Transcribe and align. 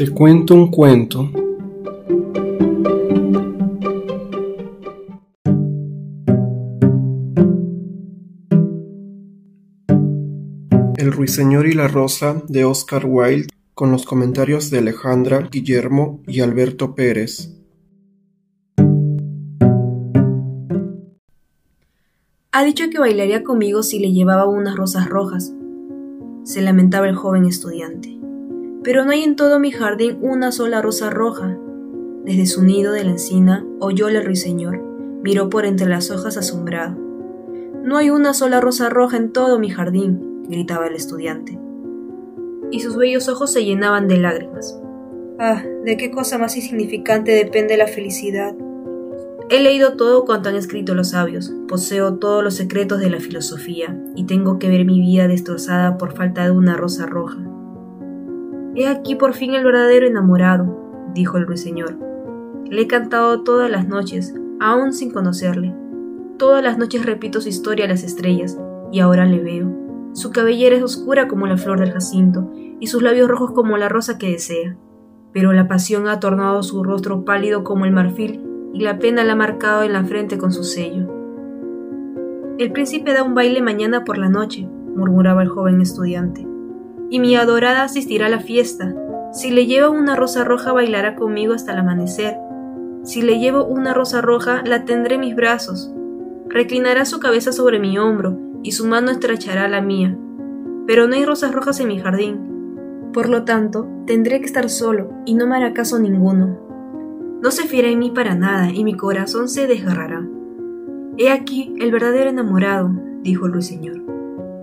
Te 0.00 0.08
cuento 0.08 0.54
un 0.54 0.70
cuento. 0.70 1.28
El 10.96 11.12
ruiseñor 11.12 11.66
y 11.66 11.72
la 11.72 11.86
rosa 11.86 12.42
de 12.48 12.64
Oscar 12.64 13.04
Wilde 13.04 13.48
con 13.74 13.92
los 13.92 14.06
comentarios 14.06 14.70
de 14.70 14.78
Alejandra, 14.78 15.46
Guillermo 15.52 16.22
y 16.26 16.40
Alberto 16.40 16.94
Pérez. 16.94 17.54
Ha 22.52 22.64
dicho 22.64 22.84
que 22.90 22.98
bailaría 22.98 23.44
conmigo 23.44 23.82
si 23.82 23.98
le 23.98 24.12
llevaba 24.12 24.48
unas 24.48 24.76
rosas 24.76 25.10
rojas, 25.10 25.52
se 26.44 26.62
lamentaba 26.62 27.06
el 27.06 27.16
joven 27.16 27.44
estudiante. 27.44 28.19
Pero 28.82 29.04
no 29.04 29.12
hay 29.12 29.22
en 29.22 29.36
todo 29.36 29.58
mi 29.60 29.70
jardín 29.70 30.18
una 30.22 30.52
sola 30.52 30.80
rosa 30.80 31.10
roja. 31.10 31.58
Desde 32.24 32.46
su 32.46 32.64
nido 32.64 32.92
de 32.92 33.04
la 33.04 33.10
encina 33.10 33.66
oyóle 33.78 34.18
el 34.18 34.26
ruiseñor, 34.26 34.80
miró 35.22 35.50
por 35.50 35.66
entre 35.66 35.88
las 35.88 36.10
hojas 36.10 36.36
asombrado. 36.36 36.96
No 37.82 37.96
hay 37.96 38.10
una 38.10 38.34
sola 38.34 38.60
rosa 38.60 38.88
roja 38.88 39.16
en 39.16 39.32
todo 39.32 39.58
mi 39.58 39.70
jardín, 39.70 40.44
gritaba 40.48 40.86
el 40.86 40.94
estudiante. 40.94 41.58
Y 42.70 42.80
sus 42.80 42.96
bellos 42.96 43.28
ojos 43.28 43.52
se 43.52 43.64
llenaban 43.64 44.08
de 44.08 44.18
lágrimas. 44.18 44.78
Ah, 45.38 45.62
¿de 45.84 45.96
qué 45.96 46.10
cosa 46.10 46.38
más 46.38 46.56
insignificante 46.56 47.32
depende 47.32 47.76
la 47.76 47.86
felicidad? 47.86 48.54
He 49.48 49.60
leído 49.60 49.96
todo 49.96 50.24
cuanto 50.24 50.48
han 50.48 50.54
escrito 50.54 50.94
los 50.94 51.10
sabios, 51.10 51.52
poseo 51.66 52.18
todos 52.18 52.44
los 52.44 52.54
secretos 52.54 53.00
de 53.00 53.10
la 53.10 53.18
filosofía, 53.18 53.98
y 54.14 54.24
tengo 54.24 54.58
que 54.58 54.68
ver 54.68 54.84
mi 54.84 55.00
vida 55.00 55.26
destrozada 55.26 55.98
por 55.98 56.14
falta 56.14 56.44
de 56.44 56.52
una 56.52 56.76
rosa 56.76 57.06
roja. 57.06 57.49
He 58.74 58.86
aquí 58.86 59.14
por 59.16 59.34
fin 59.34 59.54
el 59.54 59.64
verdadero 59.64 60.06
enamorado, 60.06 61.10
dijo 61.14 61.38
el 61.38 61.46
ruiseñor. 61.46 61.96
Le 62.66 62.82
he 62.82 62.86
cantado 62.86 63.42
todas 63.42 63.70
las 63.70 63.88
noches, 63.88 64.34
aún 64.60 64.92
sin 64.92 65.10
conocerle. 65.10 65.74
Todas 66.38 66.62
las 66.62 66.78
noches 66.78 67.04
repito 67.04 67.40
su 67.40 67.48
historia 67.48 67.86
a 67.86 67.88
las 67.88 68.04
estrellas, 68.04 68.58
y 68.92 69.00
ahora 69.00 69.26
le 69.26 69.40
veo. 69.40 69.70
Su 70.12 70.30
cabellera 70.30 70.76
es 70.76 70.82
oscura 70.82 71.28
como 71.28 71.46
la 71.46 71.56
flor 71.56 71.80
del 71.80 71.92
jacinto, 71.92 72.50
y 72.80 72.86
sus 72.86 73.02
labios 73.02 73.28
rojos 73.28 73.52
como 73.52 73.76
la 73.76 73.88
rosa 73.88 74.18
que 74.18 74.30
desea. 74.30 74.76
Pero 75.32 75.52
la 75.52 75.68
pasión 75.68 76.08
ha 76.08 76.20
tornado 76.20 76.62
su 76.62 76.82
rostro 76.82 77.24
pálido 77.24 77.62
como 77.62 77.84
el 77.84 77.92
marfil 77.92 78.42
y 78.72 78.80
la 78.80 78.98
pena 78.98 79.24
la 79.24 79.32
ha 79.32 79.36
marcado 79.36 79.82
en 79.82 79.92
la 79.92 80.04
frente 80.04 80.38
con 80.38 80.52
su 80.52 80.64
sello. 80.64 81.08
El 82.58 82.72
príncipe 82.72 83.12
da 83.12 83.22
un 83.22 83.34
baile 83.34 83.62
mañana 83.62 84.04
por 84.04 84.18
la 84.18 84.28
noche, 84.28 84.68
murmuraba 84.94 85.42
el 85.42 85.48
joven 85.48 85.80
estudiante, 85.80 86.46
y 87.10 87.18
mi 87.18 87.36
adorada 87.36 87.82
asistirá 87.82 88.26
a 88.26 88.30
la 88.30 88.40
fiesta. 88.40 88.94
Si 89.32 89.50
le 89.50 89.66
llevo 89.66 89.90
una 89.90 90.16
rosa 90.16 90.44
roja 90.44 90.72
bailará 90.72 91.16
conmigo 91.16 91.52
hasta 91.52 91.72
el 91.72 91.78
amanecer. 91.78 92.36
Si 93.02 93.22
le 93.22 93.38
llevo 93.38 93.64
una 93.64 93.92
rosa 93.92 94.20
roja 94.20 94.62
la 94.64 94.84
tendré 94.84 95.16
en 95.16 95.22
mis 95.22 95.36
brazos. 95.36 95.92
Reclinará 96.48 97.04
su 97.04 97.20
cabeza 97.20 97.52
sobre 97.52 97.78
mi 97.78 97.98
hombro 97.98 98.38
y 98.62 98.72
su 98.72 98.86
mano 98.86 99.10
estrechará 99.10 99.68
la 99.68 99.80
mía. 99.80 100.16
Pero 100.86 101.06
no 101.06 101.14
hay 101.14 101.24
rosas 101.24 101.52
rojas 101.52 101.80
en 101.80 101.88
mi 101.88 101.98
jardín. 101.98 103.10
Por 103.12 103.28
lo 103.28 103.44
tanto, 103.44 103.88
tendré 104.06 104.40
que 104.40 104.46
estar 104.46 104.68
solo 104.70 105.10
y 105.26 105.34
no 105.34 105.46
me 105.46 105.56
hará 105.56 105.72
caso 105.72 105.98
ninguno. 105.98 106.58
No 107.42 107.50
se 107.50 107.66
fiera 107.66 107.88
en 107.88 107.98
mí 107.98 108.10
para 108.10 108.34
nada 108.34 108.70
y 108.70 108.84
mi 108.84 108.94
corazón 108.96 109.48
se 109.48 109.66
desgarrará. 109.66 110.26
He 111.16 111.30
aquí 111.30 111.74
el 111.80 111.90
verdadero 111.90 112.30
enamorado, 112.30 112.90
dijo 113.22 113.46
el 113.46 113.52
ruiseñor. 113.52 113.99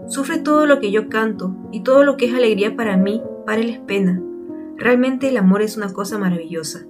Sufre 0.08 0.40
todo 0.40 0.66
lo 0.66 0.80
que 0.80 0.92
yo 0.92 1.10
canto 1.10 1.56
y 1.72 1.84
todo 1.84 2.04
lo 2.04 2.16
que 2.16 2.28
es 2.28 2.34
alegría 2.34 2.76
para 2.76 2.96
mí, 2.96 3.22
para 3.46 3.62
él 3.62 3.70
es 3.70 3.80
pena. 3.80 4.22
Realmente 4.78 5.28
el 5.28 5.38
amor 5.38 5.62
es 5.62 5.76
una 5.76 5.92
cosa 5.92 6.18
maravillosa. 6.18 6.86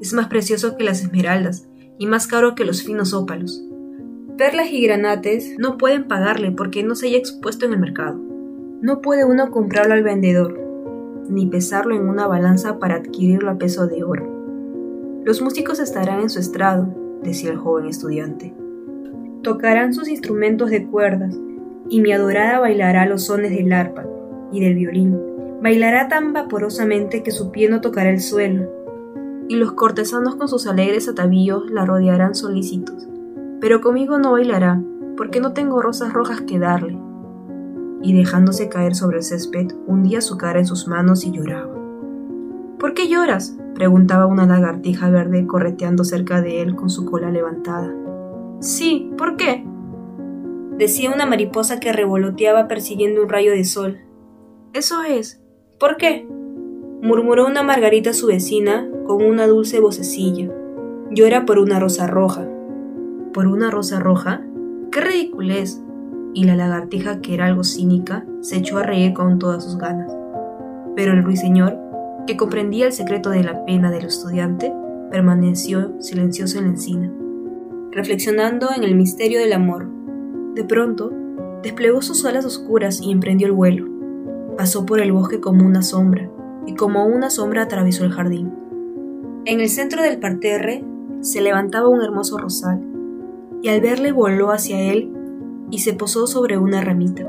Es 0.00 0.14
más 0.14 0.28
precioso 0.28 0.76
que 0.76 0.84
las 0.84 1.02
esmeraldas 1.02 1.68
y 1.98 2.06
más 2.06 2.26
caro 2.26 2.54
que 2.54 2.64
los 2.64 2.82
finos 2.82 3.12
ópalos. 3.12 3.62
Perlas 4.38 4.70
y 4.72 4.82
granates 4.82 5.56
no 5.58 5.76
pueden 5.76 6.08
pagarle 6.08 6.50
porque 6.50 6.82
no 6.82 6.94
se 6.94 7.08
haya 7.08 7.18
expuesto 7.18 7.66
en 7.66 7.74
el 7.74 7.80
mercado. 7.80 8.18
No 8.80 9.02
puede 9.02 9.24
uno 9.24 9.50
comprarlo 9.50 9.92
al 9.92 10.02
vendedor, 10.02 10.58
ni 11.28 11.46
pesarlo 11.46 11.94
en 11.94 12.08
una 12.08 12.26
balanza 12.26 12.78
para 12.78 12.96
adquirirlo 12.96 13.50
a 13.50 13.58
peso 13.58 13.86
de 13.86 14.02
oro. 14.02 15.20
Los 15.24 15.42
músicos 15.42 15.78
estarán 15.78 16.20
en 16.20 16.30
su 16.30 16.40
estrado, 16.40 16.92
decía 17.22 17.50
el 17.50 17.58
joven 17.58 17.86
estudiante. 17.86 18.54
Tocarán 19.42 19.92
sus 19.92 20.08
instrumentos 20.08 20.70
de 20.70 20.86
cuerdas, 20.86 21.38
y 21.92 22.00
mi 22.00 22.10
adorada 22.10 22.58
bailará 22.58 23.04
los 23.04 23.24
sones 23.24 23.50
del 23.50 23.70
arpa 23.70 24.06
y 24.50 24.60
del 24.60 24.76
violín. 24.76 25.14
Bailará 25.60 26.08
tan 26.08 26.32
vaporosamente 26.32 27.22
que 27.22 27.30
su 27.30 27.52
pie 27.52 27.68
no 27.68 27.82
tocará 27.82 28.08
el 28.08 28.22
suelo, 28.22 28.66
y 29.46 29.56
los 29.56 29.72
cortesanos 29.72 30.36
con 30.36 30.48
sus 30.48 30.66
alegres 30.66 31.06
atavíos 31.06 31.70
la 31.70 31.84
rodearán 31.84 32.34
solícitos. 32.34 33.06
Pero 33.60 33.82
conmigo 33.82 34.18
no 34.18 34.32
bailará, 34.32 34.82
porque 35.18 35.40
no 35.40 35.52
tengo 35.52 35.82
rosas 35.82 36.14
rojas 36.14 36.40
que 36.40 36.58
darle. 36.58 36.98
Y 38.00 38.16
dejándose 38.16 38.70
caer 38.70 38.94
sobre 38.94 39.18
el 39.18 39.22
césped, 39.22 39.72
hundía 39.86 40.22
su 40.22 40.38
cara 40.38 40.60
en 40.60 40.66
sus 40.66 40.88
manos 40.88 41.26
y 41.26 41.32
lloraba. 41.32 41.74
¿Por 42.78 42.94
qué 42.94 43.06
lloras? 43.06 43.54
preguntaba 43.74 44.24
una 44.24 44.46
lagartija 44.46 45.10
verde 45.10 45.46
correteando 45.46 46.04
cerca 46.04 46.40
de 46.40 46.62
él 46.62 46.74
con 46.74 46.88
su 46.88 47.04
cola 47.04 47.30
levantada. 47.30 47.94
Sí, 48.60 49.12
¿por 49.18 49.36
qué? 49.36 49.66
Decía 50.78 51.10
una 51.10 51.26
mariposa 51.26 51.80
que 51.80 51.92
revoloteaba 51.92 52.68
persiguiendo 52.68 53.22
un 53.22 53.28
rayo 53.28 53.52
de 53.52 53.64
sol. 53.64 54.00
Eso 54.72 55.02
es. 55.02 55.40
¿Por 55.78 55.96
qué? 55.96 56.26
murmuró 57.02 57.46
una 57.46 57.62
margarita 57.62 58.12
su 58.12 58.28
vecina 58.28 58.88
con 59.06 59.24
una 59.24 59.46
dulce 59.46 59.80
vocecilla. 59.80 60.50
Llora 61.10 61.44
por 61.44 61.58
una 61.58 61.80
rosa 61.80 62.06
roja. 62.06 62.48
¿Por 63.32 63.46
una 63.46 63.70
rosa 63.70 63.98
roja? 63.98 64.42
¡Qué 64.92 65.00
ridiculez! 65.00 65.82
Y 66.34 66.44
la 66.44 66.54
lagartija, 66.54 67.20
que 67.20 67.34
era 67.34 67.46
algo 67.46 67.64
cínica, 67.64 68.24
se 68.40 68.58
echó 68.58 68.78
a 68.78 68.84
reír 68.84 69.12
con 69.12 69.38
todas 69.38 69.64
sus 69.64 69.78
ganas. 69.78 70.16
Pero 70.94 71.12
el 71.12 71.24
ruiseñor 71.24 71.76
que 72.26 72.36
comprendía 72.36 72.86
el 72.86 72.92
secreto 72.92 73.30
de 73.30 73.42
la 73.42 73.64
pena 73.64 73.90
del 73.90 74.06
estudiante, 74.06 74.72
permaneció 75.10 76.00
silencioso 76.00 76.58
en 76.58 76.64
la 76.64 76.70
encina, 76.70 77.12
reflexionando 77.90 78.68
en 78.74 78.84
el 78.84 78.94
misterio 78.94 79.40
del 79.40 79.52
amor. 79.52 79.88
De 80.54 80.64
pronto, 80.64 81.10
desplegó 81.62 82.02
sus 82.02 82.24
alas 82.24 82.44
oscuras 82.44 83.00
y 83.00 83.10
emprendió 83.10 83.46
el 83.46 83.52
vuelo. 83.52 83.86
Pasó 84.56 84.84
por 84.84 85.00
el 85.00 85.12
bosque 85.12 85.40
como 85.40 85.64
una 85.64 85.82
sombra, 85.82 86.30
y 86.66 86.74
como 86.74 87.06
una 87.06 87.30
sombra 87.30 87.62
atravesó 87.62 88.04
el 88.04 88.12
jardín. 88.12 88.52
En 89.44 89.60
el 89.60 89.68
centro 89.68 90.02
del 90.02 90.20
parterre 90.20 90.84
se 91.20 91.40
levantaba 91.40 91.88
un 91.88 92.02
hermoso 92.02 92.38
rosal, 92.38 92.82
y 93.62 93.68
al 93.68 93.80
verle 93.80 94.12
voló 94.12 94.50
hacia 94.50 94.80
él 94.80 95.10
y 95.70 95.78
se 95.78 95.94
posó 95.94 96.26
sobre 96.26 96.58
una 96.58 96.82
ramita. 96.82 97.28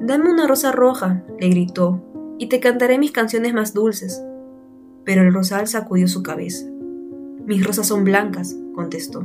Dame 0.00 0.30
una 0.30 0.46
rosa 0.46 0.72
roja, 0.72 1.24
le 1.38 1.48
gritó, 1.48 2.02
y 2.38 2.48
te 2.48 2.60
cantaré 2.60 2.98
mis 2.98 3.12
canciones 3.12 3.54
más 3.54 3.72
dulces. 3.72 4.22
Pero 5.04 5.22
el 5.22 5.32
rosal 5.32 5.68
sacudió 5.68 6.08
su 6.08 6.22
cabeza. 6.22 6.66
Mis 7.46 7.64
rosas 7.64 7.86
son 7.86 8.04
blancas, 8.04 8.56
contestó, 8.74 9.22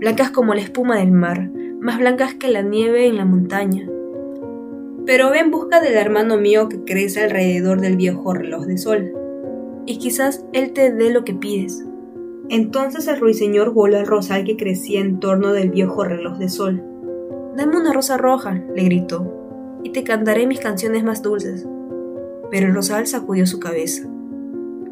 blancas 0.00 0.30
como 0.30 0.54
la 0.54 0.60
espuma 0.60 0.96
del 0.96 1.12
mar, 1.12 1.50
más 1.82 1.98
blancas 1.98 2.34
que 2.34 2.48
la 2.48 2.62
nieve 2.62 3.06
en 3.06 3.16
la 3.16 3.26
montaña. 3.26 3.86
Pero 5.04 5.30
ve 5.30 5.40
en 5.40 5.50
busca 5.50 5.80
del 5.80 5.94
hermano 5.94 6.38
mío 6.38 6.68
que 6.70 6.84
crece 6.84 7.24
alrededor 7.24 7.82
del 7.82 7.98
viejo 7.98 8.32
reloj 8.32 8.64
de 8.64 8.78
sol, 8.78 9.12
y 9.84 9.98
quizás 9.98 10.46
él 10.54 10.72
te 10.72 10.90
dé 10.92 11.10
lo 11.12 11.24
que 11.24 11.34
pides. 11.34 11.84
Entonces 12.48 13.06
el 13.08 13.20
ruiseñor 13.20 13.74
voló 13.74 13.98
al 13.98 14.06
rosal 14.06 14.44
que 14.44 14.56
crecía 14.56 15.00
en 15.00 15.20
torno 15.20 15.52
del 15.52 15.70
viejo 15.70 16.04
reloj 16.04 16.38
de 16.38 16.48
sol. 16.48 16.82
Dame 17.56 17.76
una 17.76 17.92
rosa 17.92 18.16
roja, 18.16 18.62
le 18.74 18.84
gritó, 18.84 19.80
y 19.82 19.90
te 19.90 20.04
cantaré 20.04 20.46
mis 20.46 20.60
canciones 20.60 21.04
más 21.04 21.20
dulces 21.20 21.66
pero 22.52 22.66
el 22.66 22.74
rosal 22.74 23.06
sacudió 23.06 23.46
su 23.46 23.58
cabeza. 23.58 24.06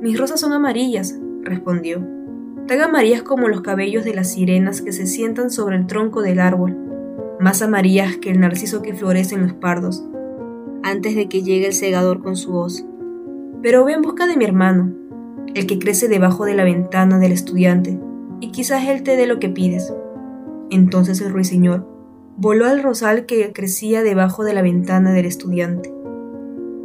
Mis 0.00 0.18
rosas 0.18 0.40
son 0.40 0.54
amarillas, 0.54 1.20
respondió, 1.42 2.02
tan 2.66 2.80
amarillas 2.80 3.22
como 3.22 3.48
los 3.48 3.60
cabellos 3.60 4.02
de 4.02 4.14
las 4.14 4.32
sirenas 4.32 4.80
que 4.80 4.92
se 4.92 5.06
sientan 5.06 5.50
sobre 5.50 5.76
el 5.76 5.86
tronco 5.86 6.22
del 6.22 6.40
árbol, 6.40 6.74
más 7.40 7.62
amarillas 7.62 8.16
que 8.16 8.30
el 8.30 8.40
narciso 8.40 8.82
que 8.82 8.94
florece 8.94 9.34
en 9.34 9.42
los 9.42 9.54
pardos, 9.54 10.04
antes 10.82 11.14
de 11.14 11.28
que 11.28 11.42
llegue 11.42 11.66
el 11.66 11.72
segador 11.72 12.22
con 12.22 12.36
su 12.36 12.54
hoz. 12.56 12.84
Pero 13.62 13.84
ve 13.84 13.92
en 13.92 14.02
busca 14.02 14.26
de 14.26 14.36
mi 14.36 14.44
hermano, 14.44 14.94
el 15.54 15.66
que 15.66 15.78
crece 15.78 16.08
debajo 16.08 16.44
de 16.44 16.54
la 16.54 16.64
ventana 16.64 17.18
del 17.18 17.32
estudiante, 17.32 17.98
y 18.40 18.52
quizás 18.52 18.86
él 18.86 19.02
te 19.02 19.16
dé 19.16 19.26
lo 19.26 19.38
que 19.38 19.48
pides. 19.48 19.92
Entonces 20.70 21.20
el 21.20 21.32
ruiseñor 21.32 21.86
voló 22.36 22.66
al 22.66 22.82
rosal 22.82 23.26
que 23.26 23.52
crecía 23.52 24.02
debajo 24.02 24.44
de 24.44 24.54
la 24.54 24.62
ventana 24.62 25.12
del 25.12 25.26
estudiante 25.26 25.92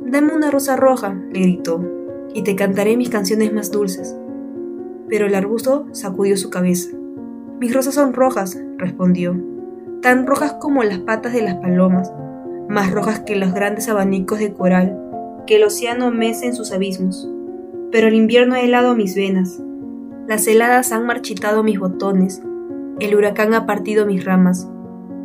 Dame 0.07 0.35
una 0.35 0.51
rosa 0.51 0.75
roja, 0.75 1.13
le 1.33 1.39
gritó, 1.41 1.83
y 2.33 2.43
te 2.43 2.55
cantaré 2.55 2.95
mis 2.95 3.09
canciones 3.09 3.51
más 3.51 3.71
dulces. 3.71 4.15
Pero 5.09 5.25
el 5.25 5.33
arbusto 5.33 5.87
sacudió 5.93 6.37
su 6.37 6.51
cabeza. 6.51 6.95
Mis 7.59 7.73
rosas 7.73 7.95
son 7.95 8.13
rojas, 8.13 8.57
respondió, 8.77 9.35
tan 10.05 10.27
rojas 10.27 10.53
como 10.61 10.83
las 10.83 10.99
patas 10.99 11.33
de 11.33 11.41
las 11.41 11.55
palomas, 11.55 12.13
más 12.69 12.91
rojas 12.91 13.21
que 13.21 13.35
los 13.35 13.55
grandes 13.55 13.89
abanicos 13.89 14.37
de 14.37 14.53
coral 14.53 15.01
que 15.47 15.55
el 15.55 15.63
océano 15.63 16.11
mece 16.11 16.45
en 16.45 16.53
sus 16.53 16.71
abismos. 16.71 17.27
pero 17.91 18.07
el 18.07 18.13
invierno 18.13 18.53
ha 18.53 18.61
helado 18.61 18.95
mis 18.95 19.15
venas. 19.15 19.59
Las 20.27 20.45
heladas 20.45 20.91
han 20.91 21.07
marchitado 21.07 21.63
mis 21.63 21.79
botones, 21.79 22.43
el 22.99 23.15
huracán 23.15 23.55
ha 23.55 23.65
partido 23.65 24.05
mis 24.05 24.23
ramas, 24.23 24.69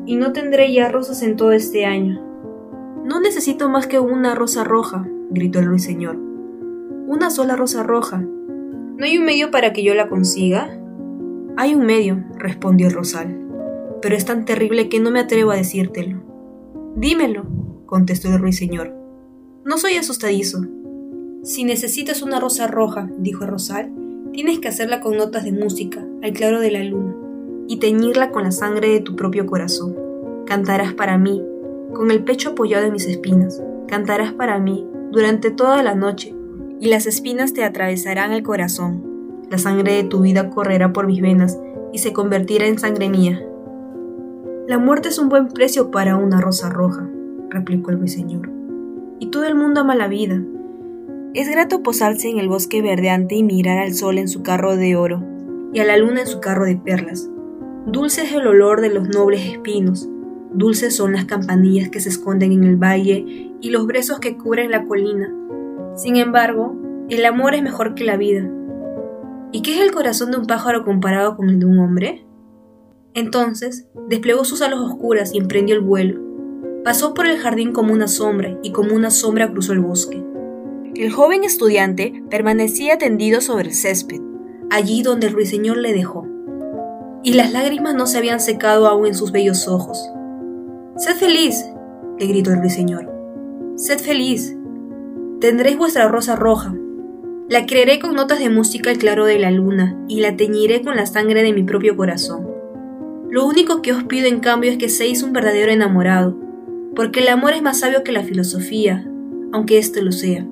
y 0.06 0.16
no 0.16 0.32
tendré 0.32 0.72
ya 0.72 0.88
rosas 0.88 1.22
en 1.22 1.36
todo 1.36 1.52
este 1.52 1.84
año. 1.84 2.18
No 3.04 3.20
necesito 3.20 3.68
más 3.68 3.86
que 3.86 4.00
una 4.00 4.34
rosa 4.34 4.64
roja, 4.64 5.06
gritó 5.28 5.58
el 5.58 5.66
ruiseñor. 5.66 6.16
Una 7.06 7.28
sola 7.28 7.54
rosa 7.54 7.82
roja. 7.82 8.22
¿No 8.22 9.04
hay 9.04 9.18
un 9.18 9.26
medio 9.26 9.50
para 9.50 9.74
que 9.74 9.82
yo 9.82 9.94
la 9.94 10.08
consiga? 10.08 10.70
Hay 11.58 11.74
un 11.74 11.84
medio, 11.84 12.24
respondió 12.38 12.86
el 12.86 12.94
rosal, 12.94 13.49
pero 14.00 14.16
es 14.16 14.24
tan 14.24 14.44
terrible 14.44 14.88
que 14.88 15.00
no 15.00 15.10
me 15.10 15.20
atrevo 15.20 15.50
a 15.50 15.56
decírtelo. 15.56 16.22
Dímelo, 16.96 17.46
contestó 17.86 18.28
el 18.28 18.38
ruiseñor. 18.38 18.94
No 19.64 19.78
soy 19.78 19.94
asustadizo. 19.94 20.64
Si 21.42 21.64
necesitas 21.64 22.22
una 22.22 22.40
rosa 22.40 22.66
roja, 22.66 23.10
dijo 23.18 23.46
rosal, 23.46 23.92
tienes 24.32 24.58
que 24.58 24.68
hacerla 24.68 25.00
con 25.00 25.16
notas 25.16 25.44
de 25.44 25.52
música, 25.52 26.04
al 26.22 26.32
claro 26.32 26.60
de 26.60 26.70
la 26.70 26.84
luna, 26.84 27.14
y 27.68 27.78
teñirla 27.78 28.30
con 28.30 28.44
la 28.44 28.52
sangre 28.52 28.88
de 28.88 29.00
tu 29.00 29.16
propio 29.16 29.46
corazón. 29.46 29.96
Cantarás 30.46 30.94
para 30.94 31.18
mí, 31.18 31.42
con 31.92 32.10
el 32.10 32.24
pecho 32.24 32.50
apoyado 32.50 32.86
en 32.86 32.92
mis 32.92 33.06
espinas. 33.06 33.62
Cantarás 33.88 34.32
para 34.32 34.58
mí 34.58 34.86
durante 35.10 35.50
toda 35.50 35.82
la 35.82 35.94
noche, 35.94 36.34
y 36.80 36.88
las 36.88 37.06
espinas 37.06 37.52
te 37.52 37.64
atravesarán 37.64 38.32
el 38.32 38.42
corazón. 38.42 39.44
La 39.50 39.58
sangre 39.58 39.94
de 39.94 40.04
tu 40.04 40.20
vida 40.20 40.50
correrá 40.50 40.92
por 40.92 41.06
mis 41.06 41.20
venas 41.20 41.58
y 41.92 41.98
se 41.98 42.12
convertirá 42.12 42.66
en 42.66 42.78
sangre 42.78 43.08
mía. 43.08 43.44
La 44.70 44.78
muerte 44.78 45.08
es 45.08 45.18
un 45.18 45.28
buen 45.28 45.48
precio 45.48 45.90
para 45.90 46.14
una 46.14 46.40
rosa 46.40 46.68
roja, 46.68 47.04
replicó 47.48 47.90
el 47.90 47.98
ruiseñor. 47.98 48.48
Y 49.18 49.32
todo 49.32 49.44
el 49.46 49.56
mundo 49.56 49.80
ama 49.80 49.96
la 49.96 50.06
vida. 50.06 50.40
Es 51.34 51.50
grato 51.50 51.82
posarse 51.82 52.28
en 52.28 52.38
el 52.38 52.48
bosque 52.48 52.80
verdeante 52.80 53.34
y 53.34 53.42
mirar 53.42 53.78
al 53.78 53.94
sol 53.94 54.16
en 54.16 54.28
su 54.28 54.44
carro 54.44 54.76
de 54.76 54.94
oro 54.94 55.24
y 55.72 55.80
a 55.80 55.84
la 55.84 55.96
luna 55.96 56.20
en 56.20 56.28
su 56.28 56.38
carro 56.38 56.66
de 56.66 56.76
perlas. 56.76 57.28
Dulce 57.86 58.22
es 58.22 58.32
el 58.32 58.46
olor 58.46 58.80
de 58.80 58.90
los 58.90 59.08
nobles 59.08 59.44
espinos, 59.44 60.08
dulces 60.52 60.94
son 60.94 61.14
las 61.14 61.24
campanillas 61.24 61.88
que 61.88 61.98
se 61.98 62.10
esconden 62.10 62.52
en 62.52 62.62
el 62.62 62.76
valle 62.76 63.50
y 63.60 63.70
los 63.70 63.88
brezos 63.88 64.20
que 64.20 64.38
cubren 64.38 64.70
la 64.70 64.84
colina. 64.84 65.34
Sin 65.96 66.14
embargo, 66.14 66.76
el 67.08 67.24
amor 67.24 67.56
es 67.56 67.64
mejor 67.64 67.96
que 67.96 68.04
la 68.04 68.16
vida. 68.16 68.48
¿Y 69.50 69.62
qué 69.62 69.74
es 69.74 69.80
el 69.80 69.90
corazón 69.90 70.30
de 70.30 70.36
un 70.36 70.46
pájaro 70.46 70.84
comparado 70.84 71.36
con 71.36 71.48
el 71.48 71.58
de 71.58 71.66
un 71.66 71.80
hombre? 71.80 72.24
Entonces 73.14 73.86
desplegó 74.08 74.44
sus 74.44 74.62
alas 74.62 74.80
oscuras 74.80 75.34
y 75.34 75.38
emprendió 75.38 75.74
el 75.74 75.80
vuelo. 75.80 76.20
Pasó 76.84 77.12
por 77.12 77.26
el 77.26 77.38
jardín 77.38 77.72
como 77.72 77.92
una 77.92 78.08
sombra 78.08 78.58
y 78.62 78.72
como 78.72 78.94
una 78.94 79.10
sombra 79.10 79.50
cruzó 79.50 79.72
el 79.72 79.80
bosque. 79.80 80.22
El 80.94 81.10
joven 81.10 81.44
estudiante 81.44 82.22
permanecía 82.30 82.98
tendido 82.98 83.40
sobre 83.40 83.68
el 83.68 83.74
césped, 83.74 84.20
allí 84.70 85.02
donde 85.02 85.26
el 85.26 85.32
ruiseñor 85.32 85.76
le 85.76 85.92
dejó. 85.92 86.26
Y 87.22 87.34
las 87.34 87.52
lágrimas 87.52 87.94
no 87.94 88.06
se 88.06 88.18
habían 88.18 88.40
secado 88.40 88.86
aún 88.86 89.06
en 89.06 89.14
sus 89.14 89.32
bellos 89.32 89.68
ojos. 89.68 90.10
Sed 90.96 91.16
feliz, 91.16 91.64
le 92.18 92.26
gritó 92.26 92.50
el 92.50 92.60
ruiseñor. 92.60 93.10
Sed 93.76 93.98
feliz. 93.98 94.56
Tendréis 95.40 95.78
vuestra 95.78 96.08
rosa 96.08 96.36
roja. 96.36 96.74
La 97.48 97.66
creeré 97.66 97.98
con 97.98 98.14
notas 98.14 98.38
de 98.38 98.50
música 98.50 98.90
al 98.90 98.98
claro 98.98 99.24
de 99.24 99.38
la 99.38 99.50
luna 99.50 99.98
y 100.06 100.20
la 100.20 100.36
teñiré 100.36 100.82
con 100.82 100.96
la 100.96 101.06
sangre 101.06 101.42
de 101.42 101.52
mi 101.52 101.62
propio 101.62 101.96
corazón. 101.96 102.49
Lo 103.30 103.46
único 103.46 103.80
que 103.80 103.92
os 103.92 104.02
pido 104.02 104.26
en 104.26 104.40
cambio 104.40 104.72
es 104.72 104.76
que 104.76 104.88
seáis 104.88 105.22
un 105.22 105.32
verdadero 105.32 105.70
enamorado, 105.70 106.36
porque 106.96 107.20
el 107.20 107.28
amor 107.28 107.52
es 107.52 107.62
más 107.62 107.78
sabio 107.78 108.02
que 108.02 108.10
la 108.10 108.24
filosofía, 108.24 109.08
aunque 109.52 109.78
éste 109.78 110.02
lo 110.02 110.10
sea, 110.10 110.44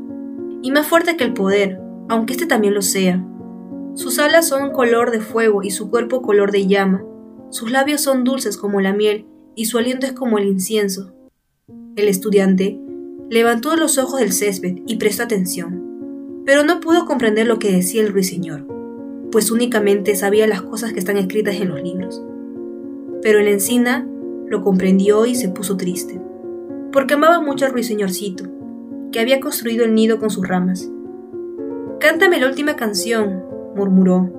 y 0.63 0.71
más 0.71 0.87
fuerte 0.87 1.17
que 1.17 1.25
el 1.25 1.35
poder, 1.35 1.81
aunque 2.09 2.35
éste 2.35 2.47
también 2.47 2.75
lo 2.75 2.83
sea. 2.83 3.25
Sus 3.95 4.21
alas 4.21 4.47
son 4.47 4.71
color 4.71 5.11
de 5.11 5.21
fuego 5.21 5.65
y 5.65 5.73
su 5.73 5.91
cuerpo 5.91 6.23
color 6.23 6.53
de 6.53 6.69
llama, 6.69 7.03
sus 7.51 7.73
labios 7.73 8.01
son 8.01 8.23
dulces 8.23 8.57
como 8.57 8.81
la 8.81 8.93
miel 8.93 9.27
y 9.57 9.65
su 9.65 9.79
aliento 9.79 10.07
es 10.07 10.13
como 10.13 10.39
el 10.39 10.47
incienso. 10.47 11.13
El 11.97 12.07
estudiante 12.07 12.79
levantó 13.29 13.75
los 13.75 13.99
ojos 13.99 14.21
del 14.21 14.33
césped 14.33 14.83
y 14.87 14.99
prestó 14.99 15.25
atención, 15.25 16.45
pero 16.47 16.63
no 16.63 16.79
pudo 16.79 17.07
comprender 17.07 17.49
lo 17.49 17.59
que 17.59 17.73
decía 17.73 18.03
el 18.03 18.13
ruiseñor, 18.13 18.69
pues 19.33 19.51
únicamente 19.51 20.15
sabía 20.15 20.47
las 20.47 20.63
cosas 20.63 20.93
que 20.93 21.01
están 21.01 21.17
escritas 21.17 21.57
en 21.57 21.71
los 21.71 21.83
libros 21.83 22.23
pero 23.23 23.41
la 23.41 23.51
encina 23.51 24.07
lo 24.47 24.63
comprendió 24.63 25.27
y 25.27 25.35
se 25.35 25.49
puso 25.49 25.77
triste, 25.77 26.21
porque 26.93 27.15
amaba 27.15 27.41
mucho 27.41 27.67
al 27.67 27.73
ruiseñorcito, 27.73 28.45
que 29.13 29.21
había 29.21 29.41
construido 29.41 29.85
el 29.85 29.95
nido 29.95 30.19
con 30.19 30.31
sus 30.31 30.47
ramas. 30.47 30.91
Cántame 32.01 32.39
la 32.39 32.47
última 32.47 32.77
canción, 32.77 33.43
murmuró. 33.75 34.31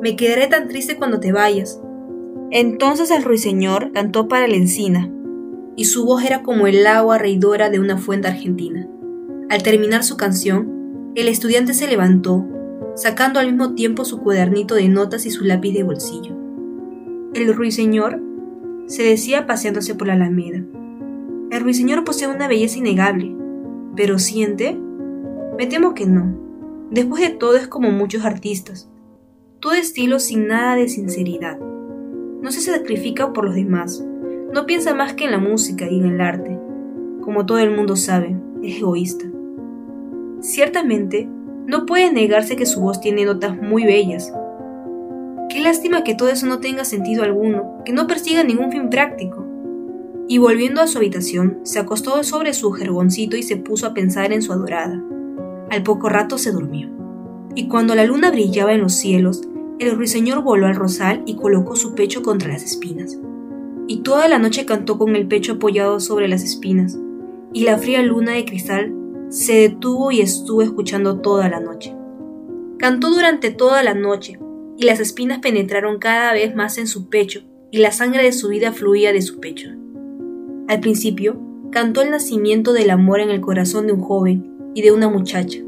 Me 0.00 0.16
quedaré 0.16 0.46
tan 0.46 0.68
triste 0.68 0.96
cuando 0.96 1.20
te 1.20 1.32
vayas. 1.32 1.80
Entonces 2.50 3.10
el 3.10 3.24
ruiseñor 3.24 3.92
cantó 3.92 4.28
para 4.28 4.46
la 4.46 4.54
encina, 4.54 5.10
y 5.76 5.84
su 5.84 6.04
voz 6.04 6.24
era 6.24 6.42
como 6.42 6.66
el 6.66 6.86
agua 6.86 7.18
reidora 7.18 7.68
de 7.68 7.80
una 7.80 7.98
fuente 7.98 8.28
argentina. 8.28 8.88
Al 9.50 9.62
terminar 9.62 10.04
su 10.04 10.16
canción, 10.16 11.12
el 11.14 11.28
estudiante 11.28 11.74
se 11.74 11.88
levantó, 11.88 12.46
sacando 12.94 13.40
al 13.40 13.46
mismo 13.46 13.74
tiempo 13.74 14.04
su 14.04 14.18
cuadernito 14.20 14.74
de 14.74 14.88
notas 14.88 15.26
y 15.26 15.30
su 15.30 15.44
lápiz 15.44 15.72
de 15.72 15.82
bolsillo. 15.82 16.37
El 17.38 17.54
ruiseñor 17.54 18.20
se 18.86 19.04
decía 19.04 19.46
paseándose 19.46 19.94
por 19.94 20.08
la 20.08 20.14
alameda. 20.14 20.58
El 21.52 21.60
ruiseñor 21.60 22.02
posee 22.02 22.26
una 22.26 22.48
belleza 22.48 22.78
innegable, 22.78 23.32
pero 23.94 24.18
siente. 24.18 24.76
Me 25.56 25.68
temo 25.68 25.94
que 25.94 26.04
no. 26.04 26.36
Después 26.90 27.22
de 27.22 27.30
todo 27.30 27.54
es 27.54 27.68
como 27.68 27.92
muchos 27.92 28.24
artistas. 28.24 28.90
Todo 29.60 29.74
estilo 29.74 30.18
sin 30.18 30.48
nada 30.48 30.74
de 30.74 30.88
sinceridad. 30.88 31.60
No 31.60 32.50
se 32.50 32.60
sacrifica 32.60 33.32
por 33.32 33.44
los 33.44 33.54
demás. 33.54 34.04
No 34.52 34.66
piensa 34.66 34.92
más 34.92 35.14
que 35.14 35.26
en 35.26 35.30
la 35.30 35.38
música 35.38 35.88
y 35.88 36.00
en 36.00 36.06
el 36.06 36.20
arte. 36.20 36.58
Como 37.20 37.46
todo 37.46 37.58
el 37.58 37.70
mundo 37.70 37.94
sabe, 37.94 38.36
es 38.64 38.78
egoísta. 38.78 39.26
Ciertamente, 40.40 41.28
no 41.68 41.86
puede 41.86 42.12
negarse 42.12 42.56
que 42.56 42.66
su 42.66 42.80
voz 42.80 43.00
tiene 43.00 43.24
notas 43.24 43.56
muy 43.56 43.84
bellas, 43.84 44.34
Lástima 45.58 46.04
que 46.04 46.14
todo 46.14 46.28
eso 46.28 46.46
no 46.46 46.60
tenga 46.60 46.84
sentido 46.84 47.24
alguno, 47.24 47.82
que 47.84 47.92
no 47.92 48.06
persiga 48.06 48.42
ningún 48.42 48.70
fin 48.70 48.88
práctico. 48.90 49.44
Y 50.28 50.38
volviendo 50.38 50.80
a 50.80 50.86
su 50.86 50.98
habitación, 50.98 51.58
se 51.62 51.78
acostó 51.78 52.22
sobre 52.22 52.54
su 52.54 52.72
jergoncito 52.72 53.36
y 53.36 53.42
se 53.42 53.56
puso 53.56 53.86
a 53.86 53.92
pensar 53.94 54.32
en 54.32 54.40
su 54.40 54.52
adorada. 54.52 55.02
Al 55.70 55.82
poco 55.82 56.08
rato 56.08 56.38
se 56.38 56.52
durmió. 56.52 56.88
Y 57.54 57.68
cuando 57.68 57.94
la 57.94 58.04
luna 58.04 58.30
brillaba 58.30 58.72
en 58.72 58.80
los 58.80 58.94
cielos, 58.94 59.42
el 59.78 59.96
ruiseñor 59.96 60.42
voló 60.42 60.66
al 60.66 60.74
rosal 60.74 61.22
y 61.26 61.36
colocó 61.36 61.76
su 61.76 61.94
pecho 61.94 62.22
contra 62.22 62.52
las 62.52 62.62
espinas. 62.62 63.18
Y 63.86 63.98
toda 63.98 64.28
la 64.28 64.38
noche 64.38 64.64
cantó 64.64 64.96
con 64.96 65.16
el 65.16 65.26
pecho 65.26 65.54
apoyado 65.54 66.00
sobre 66.00 66.28
las 66.28 66.44
espinas, 66.44 66.98
y 67.52 67.64
la 67.64 67.78
fría 67.78 68.02
luna 68.02 68.32
de 68.32 68.44
cristal 68.44 68.94
se 69.28 69.54
detuvo 69.54 70.12
y 70.12 70.20
estuvo 70.20 70.62
escuchando 70.62 71.20
toda 71.20 71.48
la 71.48 71.60
noche. 71.60 71.94
Cantó 72.78 73.10
durante 73.10 73.50
toda 73.50 73.82
la 73.82 73.94
noche, 73.94 74.38
y 74.78 74.84
las 74.84 75.00
espinas 75.00 75.40
penetraron 75.40 75.98
cada 75.98 76.32
vez 76.32 76.54
más 76.54 76.78
en 76.78 76.86
su 76.86 77.08
pecho, 77.10 77.40
y 77.72 77.78
la 77.78 77.90
sangre 77.90 78.22
de 78.22 78.32
su 78.32 78.48
vida 78.48 78.72
fluía 78.72 79.12
de 79.12 79.20
su 79.20 79.40
pecho. 79.40 79.70
Al 80.68 80.78
principio, 80.78 81.36
cantó 81.72 82.00
el 82.00 82.12
nacimiento 82.12 82.72
del 82.72 82.90
amor 82.90 83.18
en 83.18 83.30
el 83.30 83.40
corazón 83.40 83.88
de 83.88 83.92
un 83.92 84.00
joven 84.00 84.70
y 84.74 84.82
de 84.82 84.92
una 84.92 85.08
muchacha, 85.08 85.58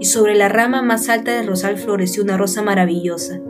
y 0.00 0.06
sobre 0.06 0.34
la 0.34 0.48
rama 0.48 0.80
más 0.80 1.10
alta 1.10 1.36
del 1.36 1.46
rosal 1.46 1.76
floreció 1.76 2.22
una 2.22 2.38
rosa 2.38 2.62
maravillosa. 2.62 3.40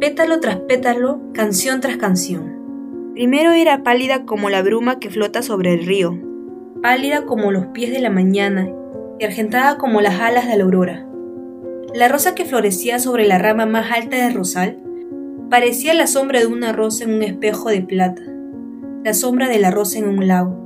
Pétalo 0.00 0.40
tras 0.40 0.56
pétalo, 0.56 1.20
canción 1.32 1.80
tras 1.80 1.96
canción. 1.96 3.12
Primero 3.14 3.52
era 3.52 3.84
pálida 3.84 4.24
como 4.24 4.50
la 4.50 4.62
bruma 4.62 4.98
que 4.98 5.10
flota 5.10 5.42
sobre 5.42 5.74
el 5.74 5.86
río, 5.86 6.18
pálida 6.82 7.24
como 7.24 7.52
los 7.52 7.66
pies 7.66 7.92
de 7.92 8.00
la 8.00 8.10
mañana 8.10 8.68
y 9.20 9.24
argentada 9.24 9.78
como 9.78 10.00
las 10.00 10.20
alas 10.20 10.48
de 10.48 10.56
la 10.56 10.64
aurora. 10.64 11.06
La 11.94 12.08
rosa 12.08 12.34
que 12.34 12.46
florecía 12.46 12.98
sobre 12.98 13.26
la 13.26 13.36
rama 13.36 13.66
más 13.66 13.92
alta 13.92 14.16
del 14.16 14.32
rosal 14.32 14.78
parecía 15.50 15.92
la 15.92 16.06
sombra 16.06 16.40
de 16.40 16.46
una 16.46 16.72
rosa 16.72 17.04
en 17.04 17.12
un 17.12 17.22
espejo 17.22 17.68
de 17.68 17.82
plata, 17.82 18.22
la 19.04 19.12
sombra 19.12 19.46
de 19.50 19.58
la 19.58 19.70
rosa 19.70 19.98
en 19.98 20.08
un 20.08 20.26
lago. 20.26 20.56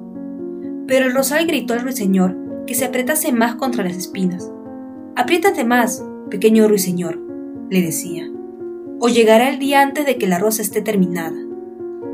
Pero 0.86 1.06
el 1.06 1.14
rosal 1.14 1.48
gritó 1.48 1.74
al 1.74 1.80
ruiseñor 1.80 2.36
que 2.64 2.76
se 2.76 2.84
apretase 2.84 3.32
más 3.32 3.56
contra 3.56 3.82
las 3.82 3.96
espinas. 3.96 4.52
Apriétate 5.16 5.64
más, 5.64 6.04
pequeño 6.30 6.68
ruiseñor, 6.68 7.20
le 7.70 7.82
decía, 7.82 8.30
o 9.00 9.08
llegará 9.08 9.48
el 9.48 9.58
día 9.58 9.82
antes 9.82 10.06
de 10.06 10.18
que 10.18 10.28
la 10.28 10.38
rosa 10.38 10.62
esté 10.62 10.80
terminada. 10.80 11.36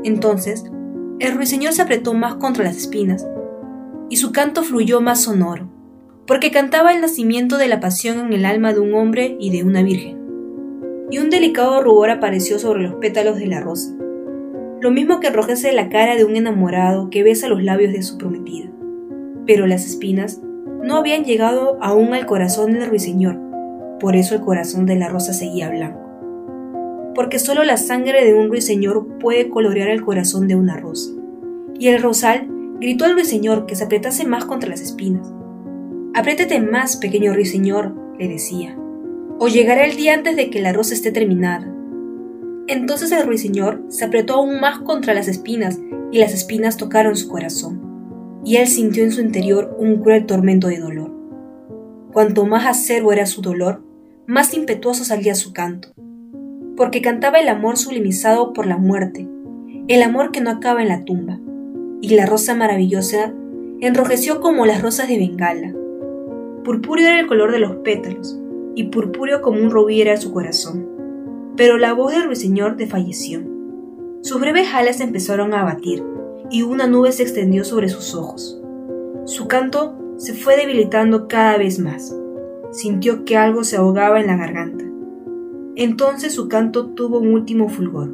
Entonces, 0.03 0.63
el 1.19 1.35
ruiseñor 1.35 1.73
se 1.73 1.83
apretó 1.83 2.15
más 2.15 2.35
contra 2.35 2.63
las 2.63 2.77
espinas, 2.77 3.27
y 4.09 4.17
su 4.17 4.31
canto 4.31 4.63
fluyó 4.63 5.01
más 5.01 5.21
sonoro 5.21 5.72
porque 6.25 6.51
cantaba 6.51 6.93
el 6.93 7.01
nacimiento 7.01 7.57
de 7.57 7.67
la 7.67 7.79
pasión 7.79 8.19
en 8.19 8.33
el 8.33 8.45
alma 8.45 8.73
de 8.73 8.79
un 8.79 8.93
hombre 8.93 9.35
y 9.39 9.49
de 9.49 9.63
una 9.63 9.83
virgen. 9.83 10.17
Y 11.11 11.17
un 11.17 11.29
delicado 11.29 11.81
rubor 11.83 12.09
apareció 12.09 12.59
sobre 12.59 12.83
los 12.83 12.95
pétalos 12.95 13.37
de 13.37 13.47
la 13.47 13.59
rosa, 13.59 13.93
lo 14.79 14.91
mismo 14.91 15.19
que 15.19 15.27
enrojece 15.27 15.71
la 15.73 15.89
cara 15.89 16.15
de 16.15 16.25
un 16.25 16.35
enamorado 16.35 17.09
que 17.09 17.23
besa 17.23 17.47
los 17.47 17.63
labios 17.63 17.93
de 17.93 18.03
su 18.03 18.17
prometida. 18.17 18.69
Pero 19.45 19.67
las 19.67 19.85
espinas 19.85 20.41
no 20.81 20.97
habían 20.97 21.23
llegado 21.23 21.77
aún 21.81 22.13
al 22.13 22.25
corazón 22.25 22.73
del 22.73 22.89
ruiseñor, 22.89 23.39
por 23.99 24.15
eso 24.15 24.35
el 24.35 24.41
corazón 24.41 24.85
de 24.85 24.95
la 24.95 25.09
rosa 25.09 25.33
seguía 25.33 25.69
blanco. 25.69 25.99
Porque 27.15 27.37
solo 27.37 27.63
la 27.63 27.77
sangre 27.77 28.25
de 28.25 28.33
un 28.33 28.49
ruiseñor 28.49 29.19
puede 29.19 29.49
colorear 29.49 29.89
el 29.89 30.03
corazón 30.03 30.47
de 30.47 30.55
una 30.55 30.77
rosa. 30.77 31.11
Y 31.77 31.89
el 31.89 32.01
rosal 32.01 32.47
gritó 32.79 33.05
al 33.05 33.13
ruiseñor 33.13 33.65
que 33.65 33.75
se 33.75 33.83
apretase 33.83 34.25
más 34.25 34.45
contra 34.45 34.69
las 34.69 34.81
espinas. 34.81 35.31
Apriétate 36.15 36.59
más, 36.59 36.97
pequeño 36.97 37.33
ruiseñor, 37.33 37.95
le 38.19 38.27
decía, 38.27 38.77
o 39.39 39.47
llegará 39.47 39.83
el 39.83 39.95
día 39.95 40.13
antes 40.13 40.35
de 40.35 40.51
que 40.51 40.61
la 40.61 40.71
rosa 40.71 40.93
esté 40.93 41.11
terminada. 41.11 41.73
Entonces 42.67 43.11
el 43.11 43.25
ruiseñor 43.25 43.83
se 43.89 44.05
apretó 44.05 44.35
aún 44.35 44.59
más 44.59 44.79
contra 44.79 45.15
las 45.15 45.27
espinas 45.27 45.79
y 46.11 46.19
las 46.19 46.33
espinas 46.33 46.77
tocaron 46.77 47.15
su 47.15 47.29
corazón, 47.29 48.39
y 48.45 48.57
él 48.57 48.67
sintió 48.67 49.03
en 49.03 49.11
su 49.11 49.21
interior 49.21 49.75
un 49.79 50.03
cruel 50.03 50.27
tormento 50.27 50.67
de 50.67 50.77
dolor. 50.77 51.11
Cuanto 52.13 52.45
más 52.45 52.67
acerbo 52.67 53.11
era 53.11 53.25
su 53.25 53.41
dolor, 53.41 53.83
más 54.27 54.53
impetuoso 54.53 55.03
salía 55.03 55.33
su 55.33 55.51
canto, 55.51 55.89
porque 56.77 57.01
cantaba 57.01 57.39
el 57.39 57.49
amor 57.49 57.75
sublimizado 57.75 58.53
por 58.53 58.67
la 58.67 58.77
muerte, 58.77 59.27
el 59.87 60.03
amor 60.03 60.31
que 60.31 60.41
no 60.41 60.51
acaba 60.51 60.83
en 60.83 60.89
la 60.89 61.03
tumba, 61.05 61.39
y 62.01 62.09
la 62.09 62.27
rosa 62.27 62.53
maravillosa 62.53 63.33
enrojeció 63.81 64.41
como 64.41 64.67
las 64.67 64.83
rosas 64.83 65.07
de 65.07 65.17
Bengala. 65.17 65.73
Purpúreo 66.63 67.07
era 67.07 67.19
el 67.19 67.27
color 67.27 67.51
de 67.51 67.59
los 67.59 67.75
pétalos, 67.77 68.39
y 68.75 68.85
purpúreo 68.85 69.41
como 69.41 69.61
un 69.61 69.69
rubí 69.69 70.01
era 70.01 70.17
su 70.17 70.31
corazón. 70.31 70.87
Pero 71.55 71.77
la 71.77 71.93
voz 71.93 72.13
del 72.13 72.23
ruiseñor 72.23 72.77
desfalleció. 72.77 73.41
Sus 74.21 74.39
breves 74.39 74.73
alas 74.73 75.01
empezaron 75.01 75.53
a 75.53 75.63
batir, 75.63 76.03
y 76.49 76.63
una 76.63 76.87
nube 76.87 77.11
se 77.11 77.23
extendió 77.23 77.63
sobre 77.65 77.89
sus 77.89 78.15
ojos. 78.15 78.61
Su 79.25 79.47
canto 79.47 79.97
se 80.17 80.33
fue 80.33 80.55
debilitando 80.55 81.27
cada 81.27 81.57
vez 81.57 81.79
más. 81.79 82.15
Sintió 82.71 83.25
que 83.25 83.37
algo 83.37 83.63
se 83.63 83.77
ahogaba 83.77 84.19
en 84.19 84.27
la 84.27 84.37
garganta. 84.37 84.85
Entonces 85.75 86.33
su 86.33 86.47
canto 86.47 86.87
tuvo 86.87 87.19
un 87.19 87.33
último 87.33 87.69
fulgor. 87.69 88.09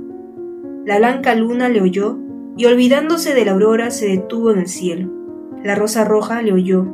La 0.86 0.98
blanca 0.98 1.36
luna 1.36 1.70
le 1.70 1.82
oyó 1.82 2.18
y 2.58 2.65
olvidándose 2.65 3.34
de 3.34 3.46
la 3.46 3.51
aurora 3.51 3.91
se 3.91 4.08
detuvo 4.08 4.51
en 4.51 4.60
el 4.60 4.68
cielo. 4.68 5.10
La 5.63 5.75
rosa 5.75 6.06
roja 6.06 6.41
le 6.41 6.53
oyó. 6.53 6.88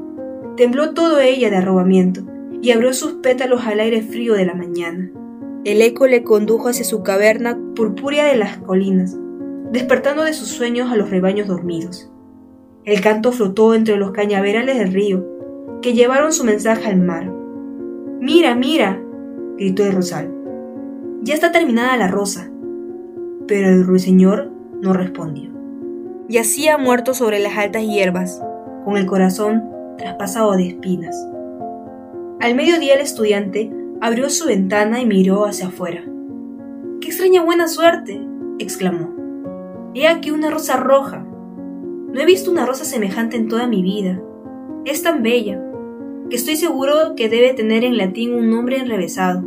Tembló 0.57 0.93
todo 0.93 1.19
ella 1.19 1.49
de 1.49 1.57
arrobamiento 1.57 2.21
y 2.61 2.71
abrió 2.71 2.93
sus 2.93 3.13
pétalos 3.15 3.65
al 3.65 3.79
aire 3.81 4.01
frío 4.01 4.35
de 4.35 4.45
la 4.45 4.53
mañana. 4.53 5.11
El 5.65 5.81
eco 5.81 6.07
le 6.07 6.23
condujo 6.23 6.69
hacia 6.69 6.85
su 6.85 7.03
caverna 7.03 7.59
purpúrea 7.75 8.25
de 8.25 8.37
las 8.37 8.57
colinas, 8.59 9.17
despertando 9.71 10.23
de 10.23 10.33
sus 10.33 10.47
sueños 10.47 10.91
a 10.91 10.95
los 10.95 11.09
rebaños 11.09 11.47
dormidos. 11.47 12.09
El 12.85 13.01
canto 13.01 13.31
flotó 13.31 13.73
entre 13.73 13.97
los 13.97 14.11
cañaverales 14.11 14.77
del 14.77 14.93
río, 14.93 15.25
que 15.81 15.93
llevaron 15.93 16.31
su 16.31 16.45
mensaje 16.45 16.87
al 16.87 17.01
mar. 17.01 17.29
Mira, 18.21 18.55
mira, 18.55 19.01
gritó 19.57 19.83
el 19.83 19.91
rosal. 19.91 20.31
Ya 21.23 21.33
está 21.33 21.51
terminada 21.51 21.97
la 21.97 22.07
rosa. 22.07 22.49
Pero 23.47 23.69
el 23.69 23.85
ruiseñor 23.85 24.51
no 24.81 24.93
respondió. 24.93 25.51
Yacía 26.29 26.77
muerto 26.77 27.13
sobre 27.13 27.39
las 27.39 27.57
altas 27.57 27.83
hierbas, 27.83 28.41
con 28.85 28.97
el 28.97 29.05
corazón 29.05 29.74
traspasado 29.97 30.53
de 30.53 30.69
espinas. 30.69 31.15
Al 32.39 32.55
mediodía 32.55 32.95
el 32.95 33.01
estudiante 33.01 33.71
Abrió 34.01 34.29
su 34.29 34.45
ventana 34.45 35.01
y 35.01 35.05
miró 35.05 35.45
hacia 35.45 35.67
afuera. 35.67 36.03
¡Qué 36.99 37.07
extraña 37.07 37.43
buena 37.43 37.67
suerte! 37.67 38.21
exclamó. 38.59 39.15
He 39.93 40.07
aquí 40.07 40.31
una 40.31 40.51
rosa 40.51 40.75
roja. 40.75 41.25
No 41.25 42.19
he 42.19 42.25
visto 42.25 42.51
una 42.51 42.65
rosa 42.65 42.83
semejante 42.83 43.37
en 43.37 43.47
toda 43.47 43.67
mi 43.67 43.81
vida. 43.81 44.21
Es 44.83 45.01
tan 45.01 45.23
bella, 45.23 45.59
que 46.29 46.35
estoy 46.35 46.57
seguro 46.57 47.15
que 47.15 47.29
debe 47.29 47.53
tener 47.53 47.83
en 47.85 47.97
latín 47.97 48.33
un 48.33 48.49
nombre 48.49 48.77
enrevesado. 48.77 49.43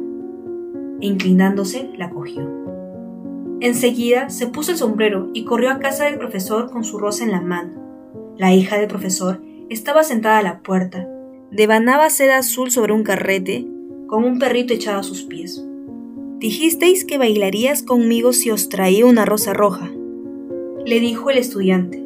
E 1.00 1.06
inclinándose, 1.06 1.90
la 1.96 2.10
cogió. 2.10 2.48
Enseguida 3.60 4.30
se 4.30 4.46
puso 4.46 4.72
el 4.72 4.78
sombrero 4.78 5.28
y 5.34 5.44
corrió 5.44 5.70
a 5.70 5.78
casa 5.78 6.06
del 6.06 6.18
profesor 6.18 6.70
con 6.70 6.84
su 6.84 6.98
rosa 6.98 7.22
en 7.22 7.32
la 7.32 7.42
mano. 7.42 8.34
La 8.38 8.54
hija 8.54 8.78
del 8.78 8.88
profesor 8.88 9.42
estaba 9.70 10.02
sentada 10.02 10.38
a 10.38 10.42
la 10.42 10.60
puerta. 10.60 11.08
Devanaba 11.50 12.10
seda 12.10 12.38
azul 12.38 12.70
sobre 12.70 12.92
un 12.92 13.04
carrete 13.04 13.66
con 14.06 14.24
un 14.24 14.38
perrito 14.38 14.74
echado 14.74 15.00
a 15.00 15.02
sus 15.02 15.22
pies. 15.22 15.64
Dijisteis 16.38 17.04
que 17.04 17.18
bailarías 17.18 17.82
conmigo 17.82 18.32
si 18.32 18.50
os 18.50 18.68
traía 18.68 19.06
una 19.06 19.24
rosa 19.24 19.54
roja, 19.54 19.90
le 20.84 21.00
dijo 21.00 21.30
el 21.30 21.38
estudiante. 21.38 22.02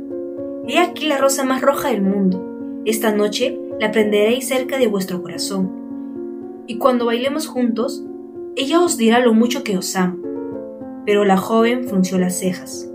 He 0.67 0.79
aquí 0.79 1.07
la 1.07 1.19
rosa 1.19 1.45
más 1.45 1.61
roja 1.61 1.91
del 1.91 2.03
mundo. 2.03 2.81
Esta 2.85 3.13
noche 3.13 3.61
la 3.79 3.93
prenderéis 3.93 4.49
cerca 4.49 4.79
de 4.79 4.87
vuestro 4.87 5.23
corazón. 5.23 5.71
Y 6.67 6.79
cuando 6.79 7.07
bailemos 7.07 7.47
juntos, 7.47 8.05
ella 8.57 8.81
os 8.81 8.97
dirá 8.97 9.21
lo 9.21 9.35
mucho 9.35 9.63
que 9.63 9.77
os 9.77 9.95
amo. 9.97 10.19
Pero 11.05 11.25
la 11.25 11.37
joven 11.37 11.89
frunció 11.89 12.19
las 12.19 12.39
cejas. 12.39 12.91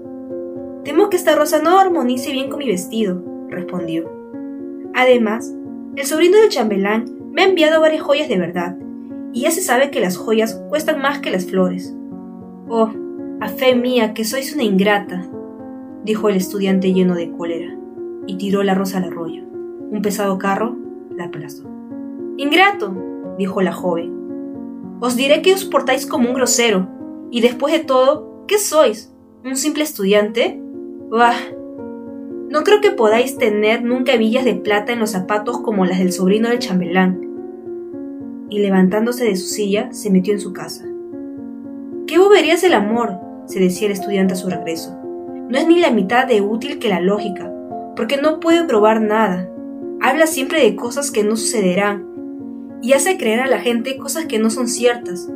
Temo 0.84 1.10
que 1.10 1.18
esta 1.18 1.36
rosa 1.36 1.62
no 1.62 1.80
armonice 1.80 2.32
bien 2.32 2.50
con 2.50 2.60
mi 2.60 2.68
vestido, 2.68 3.24
respondió. 3.50 4.17
Además, 4.98 5.54
el 5.96 6.06
sobrino 6.08 6.40
del 6.40 6.50
chambelán 6.50 7.06
me 7.32 7.44
ha 7.44 7.48
enviado 7.48 7.80
varias 7.80 8.02
joyas 8.02 8.28
de 8.30 8.40
verdad, 8.40 8.76
y 9.32 9.42
ya 9.42 9.52
se 9.52 9.62
sabe 9.62 9.92
que 9.92 10.00
las 10.00 10.18
joyas 10.18 10.60
cuestan 10.70 11.00
más 11.00 11.20
que 11.20 11.30
las 11.30 11.46
flores. 11.46 11.96
Oh, 12.68 12.90
a 13.40 13.48
fe 13.48 13.76
mía, 13.76 14.16
que 14.16 14.26
sois 14.26 14.56
una 14.56 14.64
ingrata, 14.64 15.30
dijo 16.04 16.30
el 16.30 16.36
estudiante 16.36 16.94
lleno 16.94 17.14
de 17.14 17.32
cólera, 17.32 17.78
y 18.26 18.38
tiró 18.38 18.64
la 18.64 18.74
rosa 18.74 18.98
al 18.98 19.04
arroyo. 19.04 19.44
Un 19.92 20.02
pesado 20.02 20.40
carro 20.40 20.76
la 21.16 21.26
aplastó. 21.26 21.70
Ingrato, 22.38 22.96
dijo 23.38 23.62
la 23.62 23.74
joven. 23.74 24.98
Os 25.00 25.16
diré 25.16 25.44
que 25.44 25.54
os 25.54 25.64
portáis 25.64 26.08
como 26.08 26.30
un 26.30 26.34
grosero, 26.34 26.88
y 27.30 27.42
después 27.42 27.72
de 27.72 27.84
todo, 27.86 28.46
¿qué 28.48 28.58
sois? 28.58 29.14
¿Un 29.46 29.58
simple 29.58 29.84
estudiante? 29.84 30.60
Bah. 31.12 31.36
No 32.50 32.64
creo 32.64 32.80
que 32.80 32.92
podáis 32.92 33.38
tener 33.38 33.84
nunca 33.84 34.14
hebillas 34.14 34.46
de 34.46 34.56
plata 34.56 34.94
en 34.94 35.00
los 35.00 35.12
zapatos 35.12 35.60
como 35.60 35.86
las 35.86 36.00
del 36.00 36.14
sobrino 36.14 36.50
del 36.50 36.60
chambelán, 36.60 37.22
y 38.50 38.60
levantándose 38.60 39.26
de 39.26 39.36
su 39.36 39.48
silla 39.48 39.92
se 39.92 40.10
metió 40.10 40.34
en 40.34 40.40
su 40.40 40.54
casa. 40.54 40.86
¿Qué 42.08 42.18
bobería 42.18 42.54
es 42.54 42.64
el 42.64 42.74
amor? 42.74 43.20
se 43.48 43.60
decía 43.60 43.88
el 43.88 43.94
estudiante 43.94 44.34
a 44.34 44.38
su 44.38 44.50
regreso. 44.50 44.98
No 45.50 45.58
es 45.58 45.68
ni 45.68 45.80
la 45.80 45.92
mitad 45.92 46.28
de 46.28 46.42
útil 46.42 46.80
que 46.80 46.90
la 46.90 47.00
lógica, 47.00 47.52
porque 47.96 48.18
no 48.18 48.40
puede 48.40 48.66
probar 48.66 49.02
nada. 49.02 49.50
Habla 50.02 50.28
siempre 50.28 50.62
de 50.62 50.76
cosas 50.76 51.12
que 51.12 51.24
no 51.24 51.38
sucederán 51.38 52.06
y 52.82 52.94
hace 52.94 53.18
creer 53.18 53.40
a 53.40 53.48
la 53.48 53.60
gente 53.60 53.98
cosas 53.98 54.26
que 54.26 54.40
no 54.40 54.50
son 54.50 54.68
ciertas. 54.68 55.30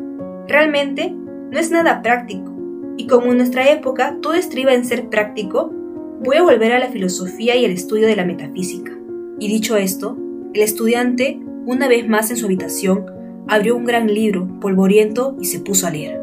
Realmente 0.47 1.13
no 1.13 1.57
es 1.59 1.71
nada 1.71 2.01
práctico, 2.01 2.53
y 2.97 3.07
como 3.07 3.31
en 3.31 3.37
nuestra 3.37 3.69
época 3.69 4.17
todo 4.21 4.33
estriba 4.33 4.73
en 4.73 4.85
ser 4.85 5.09
práctico, 5.09 5.73
voy 6.23 6.37
a 6.37 6.43
volver 6.43 6.71
a 6.73 6.79
la 6.79 6.89
filosofía 6.89 7.55
y 7.55 7.65
el 7.65 7.71
estudio 7.71 8.05
de 8.05 8.15
la 8.15 8.25
metafísica. 8.25 8.91
Y 9.39 9.47
dicho 9.47 9.75
esto, 9.75 10.17
el 10.53 10.61
estudiante 10.61 11.39
una 11.65 11.87
vez 11.87 12.07
más 12.07 12.29
en 12.31 12.37
su 12.37 12.45
habitación, 12.45 13.05
abrió 13.47 13.75
un 13.75 13.85
gran 13.85 14.07
libro, 14.07 14.47
polvoriento, 14.59 15.35
y 15.39 15.45
se 15.45 15.59
puso 15.59 15.87
a 15.87 15.91
leer. 15.91 16.19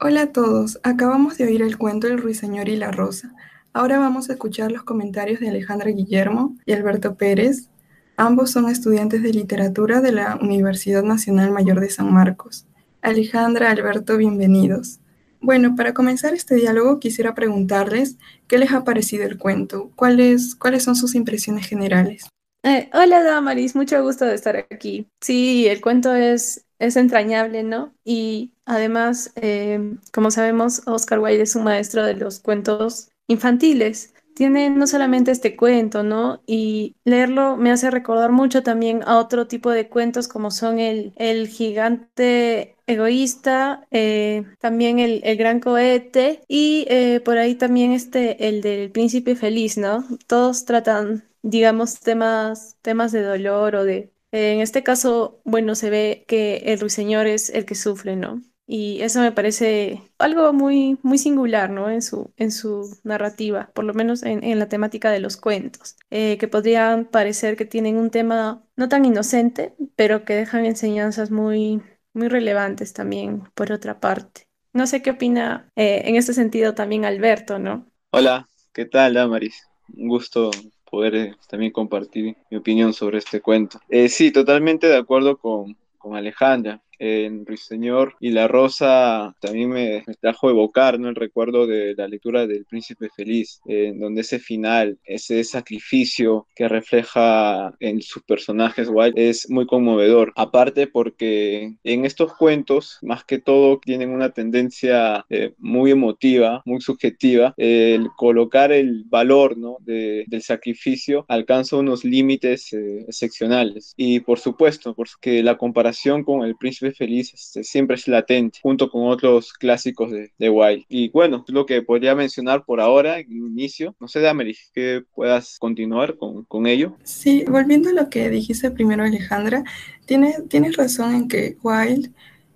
Hola 0.00 0.22
a 0.22 0.32
todos, 0.32 0.78
acabamos 0.82 1.38
de 1.38 1.46
oír 1.46 1.62
el 1.62 1.78
cuento 1.78 2.06
El 2.06 2.18
ruiseñor 2.18 2.68
y 2.68 2.76
la 2.76 2.90
rosa. 2.90 3.34
Ahora 3.72 3.98
vamos 3.98 4.28
a 4.28 4.34
escuchar 4.34 4.70
los 4.70 4.82
comentarios 4.82 5.40
de 5.40 5.48
Alejandra 5.48 5.90
Guillermo 5.90 6.56
y 6.66 6.72
Alberto 6.72 7.16
Pérez. 7.16 7.70
Ambos 8.16 8.52
son 8.52 8.68
estudiantes 8.68 9.22
de 9.24 9.32
literatura 9.32 10.00
de 10.00 10.12
la 10.12 10.38
Universidad 10.40 11.02
Nacional 11.02 11.50
Mayor 11.50 11.80
de 11.80 11.90
San 11.90 12.12
Marcos. 12.12 12.64
Alejandra, 13.02 13.70
Alberto, 13.70 14.16
bienvenidos. 14.16 15.00
Bueno, 15.40 15.74
para 15.74 15.94
comenzar 15.94 16.32
este 16.32 16.54
diálogo 16.54 17.00
quisiera 17.00 17.34
preguntarles 17.34 18.16
qué 18.46 18.58
les 18.58 18.70
ha 18.72 18.84
parecido 18.84 19.24
el 19.24 19.36
cuento, 19.36 19.90
cuáles, 19.96 20.54
cuáles 20.54 20.84
son 20.84 20.94
sus 20.94 21.16
impresiones 21.16 21.66
generales. 21.66 22.28
Eh, 22.62 22.88
hola 22.94 23.22
Damaris, 23.24 23.74
mucho 23.74 24.00
gusto 24.02 24.24
de 24.24 24.36
estar 24.36 24.56
aquí. 24.56 25.08
Sí, 25.20 25.66
el 25.66 25.80
cuento 25.80 26.14
es, 26.14 26.64
es 26.78 26.94
entrañable, 26.96 27.64
¿no? 27.64 27.92
Y 28.04 28.52
además, 28.64 29.32
eh, 29.34 29.96
como 30.12 30.30
sabemos, 30.30 30.82
Oscar 30.86 31.18
Wilde 31.18 31.42
es 31.42 31.56
un 31.56 31.64
maestro 31.64 32.04
de 32.04 32.14
los 32.14 32.38
cuentos 32.38 33.08
infantiles 33.26 34.14
tiene 34.34 34.70
no 34.70 34.86
solamente 34.86 35.30
este 35.30 35.56
cuento, 35.56 36.02
¿no? 36.02 36.42
Y 36.46 36.96
leerlo 37.04 37.56
me 37.56 37.70
hace 37.70 37.90
recordar 37.90 38.32
mucho 38.32 38.62
también 38.62 39.02
a 39.06 39.18
otro 39.18 39.46
tipo 39.46 39.70
de 39.70 39.88
cuentos 39.88 40.28
como 40.28 40.50
son 40.50 40.78
el, 40.78 41.12
el 41.16 41.48
gigante 41.48 42.76
egoísta, 42.86 43.86
eh, 43.90 44.44
también 44.60 44.98
el, 44.98 45.20
el, 45.24 45.36
gran 45.36 45.60
cohete 45.60 46.42
y 46.48 46.86
eh, 46.88 47.20
por 47.24 47.38
ahí 47.38 47.54
también 47.54 47.92
este, 47.92 48.48
el 48.48 48.60
del 48.60 48.90
príncipe 48.90 49.36
feliz, 49.36 49.78
¿no? 49.78 50.04
Todos 50.26 50.64
tratan, 50.64 51.24
digamos, 51.42 52.00
temas, 52.00 52.76
temas 52.82 53.12
de 53.12 53.22
dolor 53.22 53.76
o 53.76 53.84
de... 53.84 54.12
en 54.32 54.60
este 54.60 54.82
caso, 54.82 55.40
bueno, 55.44 55.74
se 55.74 55.90
ve 55.90 56.24
que 56.28 56.56
el 56.66 56.80
ruiseñor 56.80 57.26
es 57.26 57.50
el 57.50 57.64
que 57.64 57.74
sufre, 57.74 58.16
¿no? 58.16 58.42
Y 58.66 59.02
eso 59.02 59.20
me 59.20 59.32
parece 59.32 60.00
algo 60.18 60.52
muy, 60.52 60.98
muy 61.02 61.18
singular, 61.18 61.70
¿no? 61.70 61.90
En 61.90 62.00
su, 62.00 62.32
en 62.36 62.50
su 62.50 62.98
narrativa, 63.04 63.70
por 63.74 63.84
lo 63.84 63.92
menos 63.92 64.22
en, 64.22 64.58
la 64.58 64.68
temática 64.68 65.10
de 65.10 65.20
los 65.20 65.36
cuentos, 65.36 65.96
eh, 66.10 66.38
que 66.38 66.48
podrían 66.48 67.04
parecer 67.04 67.56
que 67.56 67.66
tienen 67.66 67.96
un 67.96 68.10
tema 68.10 68.64
no 68.76 68.88
tan 68.88 69.04
inocente, 69.04 69.74
pero 69.96 70.24
que 70.24 70.34
dejan 70.34 70.64
enseñanzas 70.64 71.30
muy, 71.30 71.82
muy 72.14 72.28
relevantes 72.28 72.94
también, 72.94 73.42
por 73.54 73.70
otra 73.70 74.00
parte. 74.00 74.48
No 74.72 74.86
sé 74.86 75.02
qué 75.02 75.10
opina 75.10 75.70
eh, 75.76 76.02
en 76.06 76.16
este 76.16 76.32
sentido 76.32 76.74
también 76.74 77.04
Alberto, 77.04 77.58
¿no? 77.58 77.86
Hola, 78.10 78.48
¿qué 78.72 78.86
tal, 78.86 79.14
Damaris? 79.14 79.68
Un 79.94 80.08
gusto 80.08 80.50
poder 80.90 81.14
eh, 81.14 81.36
también 81.48 81.70
compartir 81.70 82.34
mi 82.50 82.56
opinión 82.56 82.94
sobre 82.94 83.18
este 83.18 83.42
cuento. 83.42 83.78
sí, 84.08 84.32
totalmente 84.32 84.86
de 84.86 84.96
acuerdo 84.96 85.36
con, 85.36 85.76
con 85.98 86.16
Alejandra 86.16 86.80
en 87.04 87.44
Ruiseñor 87.44 88.14
y 88.18 88.30
La 88.30 88.48
Rosa 88.48 89.34
también 89.40 89.70
me, 89.70 90.04
trajo 90.20 90.48
evocar 90.48 90.98
¿no? 90.98 91.08
el 91.08 91.14
recuerdo 91.14 91.66
de 91.66 91.94
la 91.96 92.08
lectura 92.08 92.46
del 92.46 92.64
Príncipe 92.64 93.08
Feliz, 93.14 93.60
en 93.66 94.00
donde 94.00 94.22
ese 94.22 94.38
final, 94.38 94.98
ese 95.04 95.44
sacrificio 95.44 96.46
que 96.54 96.68
refleja 96.68 97.74
en 97.80 98.00
sus 98.00 98.22
personajes 98.22 98.88
Wild 98.88 99.18
es 99.18 99.50
muy 99.50 99.66
conmovedor. 99.66 100.32
Aparte 100.36 100.86
porque 100.86 101.74
en 101.84 102.04
estos 102.04 102.34
cuentos, 102.34 102.98
más 103.02 103.24
que 103.24 103.38
todo, 103.38 103.80
tienen 103.84 104.10
una 104.10 104.30
tendencia 104.30 105.26
eh, 105.28 105.52
muy 105.58 105.90
emotiva, 105.90 106.62
muy 106.64 106.80
subjetiva. 106.80 107.54
el 107.56 108.08
colocar 108.16 108.72
el 108.72 109.04
valor 109.04 109.58
¿no? 109.58 109.76
del 109.80 110.42
sacrificio 110.42 111.24
alcanza 111.28 111.76
unos 111.76 112.04
límites 112.04 112.72
eh, 112.72 113.04
excepcionales. 113.06 113.92
Y 113.96 114.20
por 114.20 114.38
supuesto, 114.38 114.94
porque 114.94 115.42
la 115.42 115.56
comparación 115.56 116.24
con 116.24 116.42
el 116.44 116.56
Príncipe 116.56 116.93
Feliz 116.94 117.32
este, 117.34 117.64
siempre 117.64 117.96
es 117.96 118.08
latente, 118.08 118.58
junto 118.62 118.90
con 118.90 119.08
otros 119.08 119.52
clásicos 119.52 120.10
de, 120.10 120.32
de 120.38 120.50
Wild. 120.50 120.84
Y 120.88 121.10
bueno, 121.10 121.44
lo 121.48 121.66
que 121.66 121.82
podría 121.82 122.14
mencionar 122.14 122.64
por 122.64 122.80
ahora, 122.80 123.20
inicio. 123.20 123.94
No 124.00 124.08
sé, 124.08 124.20
Dameris, 124.20 124.70
que 124.74 125.02
puedas 125.14 125.58
continuar 125.58 126.16
con, 126.16 126.44
con, 126.44 126.66
ello. 126.66 126.96
Sí, 127.04 127.44
volviendo 127.48 127.90
a 127.90 127.92
lo 127.92 128.08
que 128.08 128.30
dijiste 128.30 128.70
primero, 128.70 129.04
Alejandra, 129.04 129.64
tienes, 130.06 130.46
tienes 130.48 130.76
razón 130.76 131.14
en 131.14 131.28
que 131.28 131.56
Wild 131.62 132.12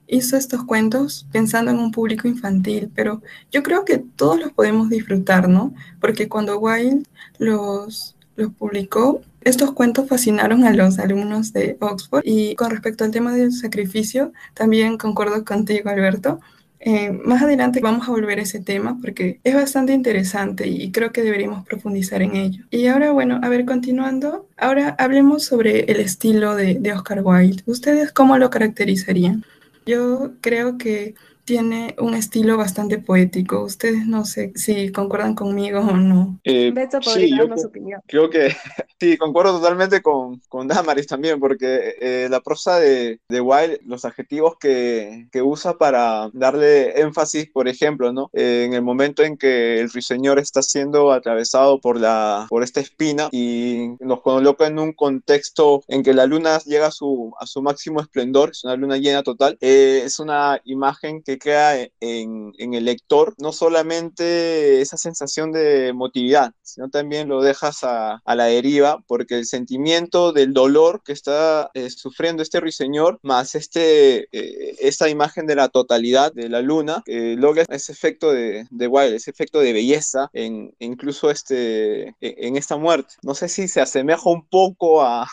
hizo 0.08 0.36
estos 0.36 0.64
cuentos 0.64 1.26
pensando 1.30 1.70
en 1.70 1.78
un 1.78 1.92
público 1.92 2.26
infantil, 2.26 2.90
pero 2.94 3.22
yo 3.52 3.62
creo 3.62 3.84
que 3.84 3.98
todos 3.98 4.40
los 4.40 4.52
podemos 4.52 4.88
disfrutar, 4.88 5.48
¿no? 5.48 5.74
Porque 6.00 6.28
cuando 6.28 6.58
Wild 6.58 7.06
los, 7.38 8.16
los 8.36 8.52
publicó, 8.54 9.20
estos 9.48 9.72
cuentos 9.72 10.08
fascinaron 10.08 10.64
a 10.64 10.72
los 10.72 10.98
alumnos 10.98 11.52
de 11.52 11.76
Oxford 11.80 12.22
y 12.24 12.54
con 12.54 12.70
respecto 12.70 13.04
al 13.04 13.10
tema 13.10 13.34
del 13.34 13.52
sacrificio, 13.52 14.32
también 14.54 14.98
concuerdo 14.98 15.44
contigo, 15.44 15.90
Alberto. 15.90 16.40
Eh, 16.80 17.10
más 17.10 17.42
adelante 17.42 17.80
vamos 17.80 18.06
a 18.06 18.12
volver 18.12 18.38
a 18.38 18.42
ese 18.42 18.60
tema 18.60 18.98
porque 19.00 19.40
es 19.42 19.54
bastante 19.54 19.92
interesante 19.92 20.68
y 20.68 20.92
creo 20.92 21.10
que 21.10 21.22
deberíamos 21.22 21.66
profundizar 21.66 22.22
en 22.22 22.36
ello. 22.36 22.64
Y 22.70 22.86
ahora, 22.86 23.10
bueno, 23.10 23.40
a 23.42 23.48
ver, 23.48 23.64
continuando, 23.64 24.46
ahora 24.56 24.94
hablemos 24.98 25.44
sobre 25.44 25.80
el 25.90 25.98
estilo 25.98 26.54
de, 26.54 26.74
de 26.74 26.92
Oscar 26.92 27.22
Wilde. 27.24 27.62
¿Ustedes 27.66 28.12
cómo 28.12 28.38
lo 28.38 28.50
caracterizarían? 28.50 29.44
Yo 29.86 30.32
creo 30.40 30.78
que 30.78 31.14
tiene 31.48 31.96
un 31.98 32.12
estilo 32.12 32.58
bastante 32.58 32.98
poético. 32.98 33.62
Ustedes 33.62 34.06
no 34.06 34.26
sé 34.26 34.52
si 34.54 34.92
concuerdan 34.92 35.34
conmigo 35.34 35.80
o 35.80 35.96
no. 35.96 36.38
Eh, 36.44 36.70
Beto 36.74 37.00
podría 37.00 37.38
darnos 37.38 37.62
su 37.62 37.68
opinión. 37.68 38.02
Creo 38.06 38.28
que 38.28 38.54
sí, 39.00 39.16
concuerdo 39.16 39.58
totalmente 39.58 40.02
con, 40.02 40.42
con 40.50 40.68
Damaris 40.68 41.06
también, 41.06 41.40
porque 41.40 41.94
eh, 42.02 42.28
la 42.28 42.42
prosa 42.42 42.78
de, 42.78 43.20
de 43.30 43.40
Wilde, 43.40 43.80
los 43.86 44.04
adjetivos 44.04 44.58
que, 44.60 45.26
que, 45.32 45.40
usa 45.40 45.78
para 45.78 46.28
darle 46.34 47.00
énfasis, 47.00 47.48
por 47.50 47.66
ejemplo, 47.66 48.12
¿no? 48.12 48.28
Eh, 48.34 48.64
en 48.66 48.74
el 48.74 48.82
momento 48.82 49.22
en 49.22 49.38
que 49.38 49.80
el 49.80 49.90
ruiseñor 49.90 50.38
está 50.38 50.60
siendo 50.60 51.12
atravesado 51.12 51.80
por, 51.80 51.98
la, 51.98 52.46
por 52.50 52.62
esta 52.62 52.80
espina 52.80 53.30
y 53.32 53.92
nos 54.00 54.20
coloca 54.20 54.66
en 54.66 54.78
un 54.78 54.92
contexto 54.92 55.82
en 55.88 56.02
que 56.02 56.12
la 56.12 56.26
luna 56.26 56.58
llega 56.66 56.88
a 56.88 56.90
su, 56.90 57.32
a 57.40 57.46
su 57.46 57.62
máximo 57.62 58.02
esplendor, 58.02 58.50
es 58.50 58.64
una 58.64 58.76
luna 58.76 58.98
llena 58.98 59.22
total, 59.22 59.56
es 59.62 60.18
una 60.18 60.60
imagen 60.64 61.22
que 61.22 61.37
queda 61.38 61.76
en, 62.00 62.52
el 62.58 62.84
lector 62.84 63.34
no 63.38 63.52
solamente 63.52 64.80
esa 64.80 64.96
sensación 64.96 65.52
de 65.52 65.88
emotividad, 65.88 66.52
sino 66.62 66.90
también 66.90 67.28
lo 67.28 67.42
dejas 67.42 67.80
a, 67.82 68.22
la 68.26 68.44
deriva, 68.44 69.02
porque 69.06 69.36
el 69.36 69.46
sentimiento 69.46 70.32
del 70.32 70.52
dolor 70.52 71.02
que 71.04 71.12
está 71.12 71.70
eh, 71.74 71.90
sufriendo 71.90 72.42
este 72.42 72.60
ruiseñor, 72.60 73.18
más 73.22 73.54
este, 73.54 74.28
eh, 74.32 74.76
esta 74.80 75.08
imagen 75.08 75.46
de 75.46 75.56
la 75.56 75.68
totalidad 75.68 76.32
de 76.32 76.48
la 76.48 76.60
luna, 76.60 77.02
logra 77.06 77.64
ese 77.68 77.92
efecto 77.92 78.32
de, 78.32 78.66
de 78.70 78.88
ese 79.16 79.30
efecto 79.30 79.60
de 79.60 79.72
belleza, 79.72 80.30
en, 80.32 80.74
incluso 80.78 81.30
este, 81.30 82.14
en, 82.20 82.56
esta 82.56 82.76
muerte. 82.76 83.14
No 83.22 83.34
sé 83.34 83.48
si 83.48 83.68
se 83.68 83.80
asemeja 83.80 84.28
un 84.28 84.46
poco 84.46 85.02
a, 85.02 85.26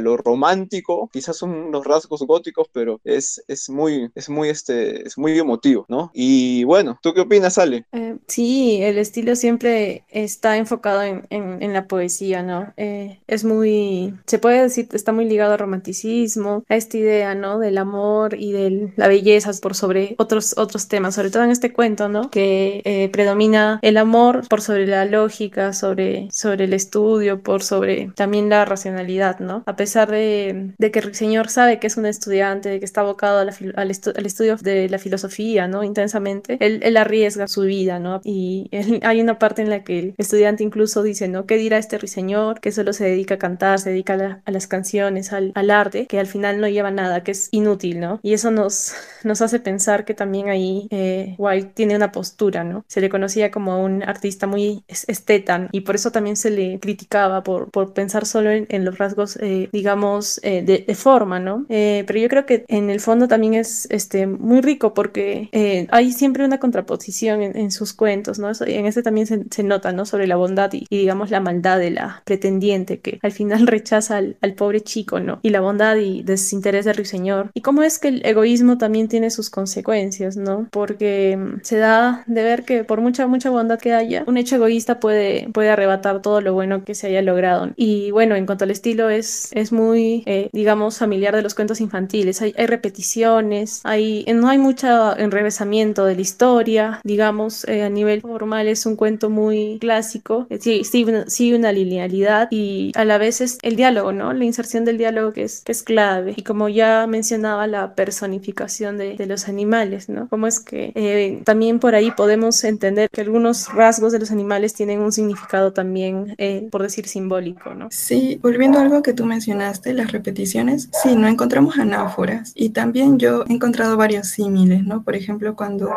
lo 0.00 0.16
romántico, 0.16 1.08
quizás 1.12 1.36
son 1.36 1.50
unos 1.50 1.84
rasgos 1.84 2.22
góticos, 2.22 2.68
pero 2.72 3.00
es, 3.04 3.42
es 3.48 3.68
muy, 3.68 4.10
es 4.14 4.28
muy, 4.28 4.48
este, 4.48 5.06
es 5.06 5.18
muy 5.18 5.32
emotivo, 5.42 5.84
¿no? 5.88 6.10
Y 6.14 6.64
bueno, 6.64 6.98
¿tú 7.02 7.14
qué 7.14 7.20
opinas, 7.20 7.58
Ale? 7.58 7.84
Eh, 7.92 8.16
sí, 8.26 8.78
el 8.82 8.98
estilo 8.98 9.36
siempre 9.36 10.04
está 10.08 10.56
enfocado 10.56 11.02
en, 11.02 11.26
en, 11.30 11.72
la 11.72 11.86
poesía, 11.86 12.42
¿no? 12.42 12.72
Eh, 12.76 13.20
es 13.26 13.44
muy, 13.44 14.14
se 14.26 14.38
puede 14.38 14.62
decir, 14.62 14.88
está 14.92 15.12
muy 15.12 15.24
ligado 15.26 15.52
al 15.52 15.58
romanticismo, 15.58 16.64
a 16.68 16.76
esta 16.76 16.96
idea, 16.96 17.34
¿no? 17.34 17.58
Del 17.58 17.78
amor 17.78 18.34
y 18.38 18.52
de 18.52 18.92
la 18.96 19.08
belleza 19.08 19.52
por 19.60 19.74
sobre 19.74 20.14
otros, 20.18 20.54
otros 20.56 20.88
temas, 20.88 21.14
sobre 21.14 21.30
todo 21.30 21.44
en 21.44 21.50
este 21.50 21.72
cuento, 21.72 22.08
¿no? 22.08 22.30
Que 22.30 22.82
eh, 22.84 23.08
predomina 23.12 23.78
el 23.82 23.96
amor 23.96 24.46
por 24.48 24.60
sobre 24.60 24.86
la 24.86 25.04
lógica, 25.04 25.72
sobre, 25.72 26.28
sobre 26.30 26.64
el 26.64 26.72
estudio, 26.72 27.42
por 27.42 27.62
sobre 27.62 28.12
también 28.14 28.48
la 28.48 28.64
racionalidad, 28.64 29.40
¿no? 29.40 29.62
A 29.66 29.76
pesar 29.76 30.10
de, 30.10 30.74
de 30.78 30.90
que 30.90 31.00
el 31.00 31.14
señor 31.14 31.48
sabe 31.48 31.78
que 31.78 31.86
es 31.86 31.96
un 31.96 32.06
estudiante, 32.06 32.68
de 32.68 32.78
que 32.78 32.84
está 32.84 33.00
abocado 33.00 33.40
al, 33.40 33.50
al 33.76 33.90
estudio 34.26 34.56
de 34.56 34.88
la 34.88 34.98
filosofía, 34.98 35.31
¿no? 35.68 35.84
Intensamente, 35.84 36.56
él, 36.60 36.96
arriesga 36.96 37.48
su 37.48 37.62
vida, 37.62 37.98
¿no? 37.98 38.20
Y 38.24 38.68
hay 39.02 39.20
una 39.20 39.38
parte 39.38 39.62
en 39.62 39.70
la 39.70 39.82
que 39.82 39.98
el 39.98 40.14
estudiante 40.18 40.62
incluso 40.62 41.02
dice, 41.02 41.28
¿no? 41.28 41.46
¿Qué 41.46 41.56
dirá 41.56 41.78
este 41.78 41.98
ruiseñor 41.98 42.60
que 42.60 42.72
solo 42.72 42.92
se 42.92 43.04
dedica 43.04 43.34
a 43.34 43.38
cantar, 43.38 43.78
se 43.78 43.90
dedica 43.90 44.42
a, 44.44 44.50
las 44.50 44.66
canciones, 44.66 45.32
al, 45.32 45.52
arte, 45.70 46.06
que 46.06 46.18
al 46.18 46.26
final 46.26 46.60
no 46.60 46.68
lleva 46.68 46.90
nada, 46.90 47.22
que 47.22 47.32
es 47.32 47.48
inútil, 47.50 48.00
¿no? 48.00 48.20
Y 48.22 48.34
eso 48.34 48.50
nos, 48.50 48.94
nos 49.24 49.40
hace 49.42 49.58
pensar 49.60 50.04
que 50.04 50.14
también 50.14 50.48
ahí 50.48 50.86
eh, 50.90 51.34
White 51.38 51.72
tiene 51.74 51.96
una 51.96 52.12
postura, 52.12 52.64
¿no? 52.64 52.84
Se 52.88 53.00
le 53.00 53.08
conocía 53.08 53.50
como 53.50 53.82
un 53.82 54.02
artista 54.02 54.46
muy 54.46 54.84
esteta 54.88 55.68
y 55.72 55.80
por 55.80 55.94
eso 55.94 56.10
también 56.10 56.36
se 56.36 56.50
le 56.50 56.78
criticaba 56.78 57.42
por, 57.42 57.70
por 57.70 57.92
pensar 57.92 58.26
solo 58.26 58.50
en, 58.50 58.84
los 58.84 58.98
rasgos, 58.98 59.36
eh, 59.40 59.68
digamos, 59.72 60.40
eh, 60.42 60.62
de, 60.62 60.92
forma, 60.94 61.40
¿no? 61.40 61.64
pero 61.68 62.18
yo 62.18 62.28
creo 62.28 62.44
que 62.44 62.64
en 62.68 62.90
el 62.90 63.00
fondo 63.00 63.26
también 63.26 63.54
es 63.54 63.86
este, 63.90 64.26
muy 64.26 64.60
rico 64.60 64.94
porque 64.94 65.11
eh, 65.14 65.86
hay 65.90 66.12
siempre 66.12 66.44
una 66.44 66.58
contraposición 66.58 67.42
en, 67.42 67.70
sus 67.70 67.92
cuentos, 67.92 68.38
¿no? 68.38 68.50
En 68.66 68.86
este 68.86 69.02
también 69.02 69.26
se, 69.26 69.62
nota, 69.62 69.92
¿no? 69.92 70.04
Sobre 70.04 70.26
la 70.26 70.36
bondad 70.36 70.70
y, 70.72 70.86
digamos 70.90 71.30
la 71.30 71.40
maldad 71.40 71.78
de 71.78 71.90
la 71.90 72.22
pretendiente 72.24 73.00
que 73.00 73.18
al 73.22 73.32
final 73.32 73.66
rechaza 73.66 74.18
al, 74.18 74.54
pobre 74.56 74.80
chico, 74.82 75.20
¿no? 75.20 75.40
Y 75.42 75.50
la 75.50 75.60
bondad 75.60 75.96
y 75.96 76.22
desinterés 76.22 76.84
del 76.84 76.96
ruiseñor. 76.96 77.50
Y 77.54 77.62
cómo 77.62 77.82
es 77.82 77.98
que 77.98 78.08
el 78.08 78.26
egoísmo 78.26 78.78
también 78.78 79.08
tiene 79.08 79.30
sus 79.30 79.50
consecuencias, 79.50 80.36
¿no? 80.36 80.68
Porque 80.70 81.36
mm, 81.36 81.60
se 81.62 81.78
da 81.78 82.24
de 82.26 82.42
ver 82.42 82.64
que 82.64 82.84
por 82.84 83.00
mucha, 83.00 83.26
mucha 83.26 83.50
bondad 83.50 83.78
que 83.78 83.92
haya, 83.92 84.24
un 84.26 84.36
hecho 84.36 84.56
egoísta 84.56 85.00
puede, 85.00 85.48
puede 85.52 85.70
arrebatar 85.70 86.22
todo 86.22 86.40
lo 86.40 86.52
bueno 86.54 86.84
que 86.84 86.94
se 86.94 87.08
haya 87.08 87.22
logrado. 87.22 87.70
Y 87.76 88.10
bueno, 88.10 88.36
en 88.36 88.46
cuanto 88.46 88.64
al 88.64 88.70
estilo 88.70 89.10
es, 89.10 89.50
es 89.52 89.72
muy, 89.72 90.22
eh, 90.26 90.50
digamos, 90.52 90.98
familiar 90.98 91.34
de 91.34 91.42
los 91.42 91.54
cuentos 91.54 91.80
infantiles. 91.80 92.42
Hay, 92.42 92.54
hay 92.56 92.66
repeticiones, 92.66 93.80
hay, 93.84 94.24
no 94.34 94.48
hay 94.48 94.58
mucha 94.58 95.01
enrevesamiento 95.16 96.04
de 96.04 96.14
la 96.14 96.20
historia, 96.20 97.00
digamos, 97.04 97.66
eh, 97.68 97.82
a 97.82 97.88
nivel 97.88 98.20
formal 98.20 98.68
es 98.68 98.86
un 98.86 98.96
cuento 98.96 99.30
muy 99.30 99.78
clásico, 99.80 100.46
eh, 100.50 100.58
sí, 100.60 100.82
sí, 100.84 101.54
una 101.54 101.72
linealidad 101.72 102.48
y 102.50 102.92
a 102.94 103.04
la 103.04 103.18
vez 103.18 103.40
es 103.40 103.58
el 103.62 103.76
diálogo, 103.76 104.12
¿no? 104.12 104.32
La 104.32 104.44
inserción 104.44 104.84
del 104.84 104.98
diálogo 104.98 105.32
que 105.32 105.44
es, 105.44 105.62
es 105.66 105.82
clave 105.82 106.34
y 106.36 106.42
como 106.42 106.68
ya 106.68 107.06
mencionaba 107.06 107.66
la 107.66 107.94
personificación 107.94 108.98
de, 108.98 109.16
de 109.16 109.26
los 109.26 109.48
animales, 109.48 110.08
¿no? 110.08 110.28
Como 110.28 110.46
es 110.46 110.60
que 110.60 110.92
eh, 110.94 111.42
también 111.44 111.78
por 111.78 111.94
ahí 111.94 112.10
podemos 112.10 112.62
entender 112.64 113.08
que 113.10 113.20
algunos 113.20 113.72
rasgos 113.72 114.12
de 114.12 114.18
los 114.18 114.30
animales 114.30 114.74
tienen 114.74 115.00
un 115.00 115.12
significado 115.12 115.72
también, 115.72 116.36
por 116.70 116.82
decir, 116.82 117.06
simbólico, 117.08 117.74
¿no? 117.74 117.88
Sí, 117.90 118.38
volviendo 118.42 118.78
a 118.78 118.82
algo 118.82 119.02
que 119.02 119.12
tú 119.12 119.24
mencionaste, 119.26 119.92
las 119.92 120.12
repeticiones, 120.12 120.88
sí, 121.02 121.16
no 121.16 121.28
encontramos 121.28 121.78
anáforas 121.78 122.52
y 122.54 122.70
también 122.70 123.18
yo 123.18 123.44
he 123.48 123.52
encontrado 123.52 123.96
varios 123.96 124.28
símiles, 124.28 124.84
¿no? 124.84 124.91
Por 125.00 125.16
ejemplo, 125.16 125.56
cuando 125.56 125.90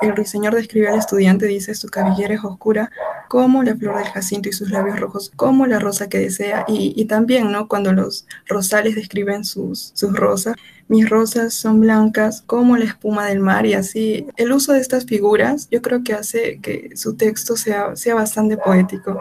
el 0.00 0.16
ruiseñor 0.16 0.54
describe 0.54 0.88
al 0.88 0.98
estudiante, 0.98 1.46
dice, 1.46 1.74
su 1.74 1.88
cabellera 1.88 2.34
es 2.34 2.44
oscura 2.44 2.90
como 3.28 3.62
la 3.62 3.76
flor 3.76 3.96
del 3.96 4.08
jacinto 4.08 4.48
y 4.48 4.52
sus 4.52 4.70
labios 4.70 4.98
rojos, 4.98 5.32
como 5.36 5.66
la 5.66 5.78
rosa 5.78 6.08
que 6.08 6.18
desea, 6.18 6.64
y, 6.68 7.04
también, 7.06 7.52
¿no? 7.52 7.68
Cuando 7.68 7.92
los 7.92 8.26
rosales 8.46 8.94
describen 8.94 9.44
sus, 9.44 9.92
sus 9.94 10.12
rosas, 10.14 10.56
mis 10.88 11.08
rosas 11.08 11.54
son 11.54 11.80
blancas 11.80 12.42
como 12.44 12.76
la 12.76 12.84
espuma 12.84 13.26
del 13.26 13.40
mar 13.40 13.64
y 13.64 13.74
así. 13.74 14.26
El 14.36 14.52
uso 14.52 14.72
de 14.72 14.80
estas 14.80 15.06
figuras 15.06 15.68
yo 15.70 15.80
creo 15.80 16.02
que 16.02 16.12
hace 16.12 16.58
que 16.60 16.90
su 16.96 17.16
texto 17.16 17.56
sea, 17.56 17.96
sea 17.96 18.14
bastante 18.14 18.56
poético. 18.58 19.18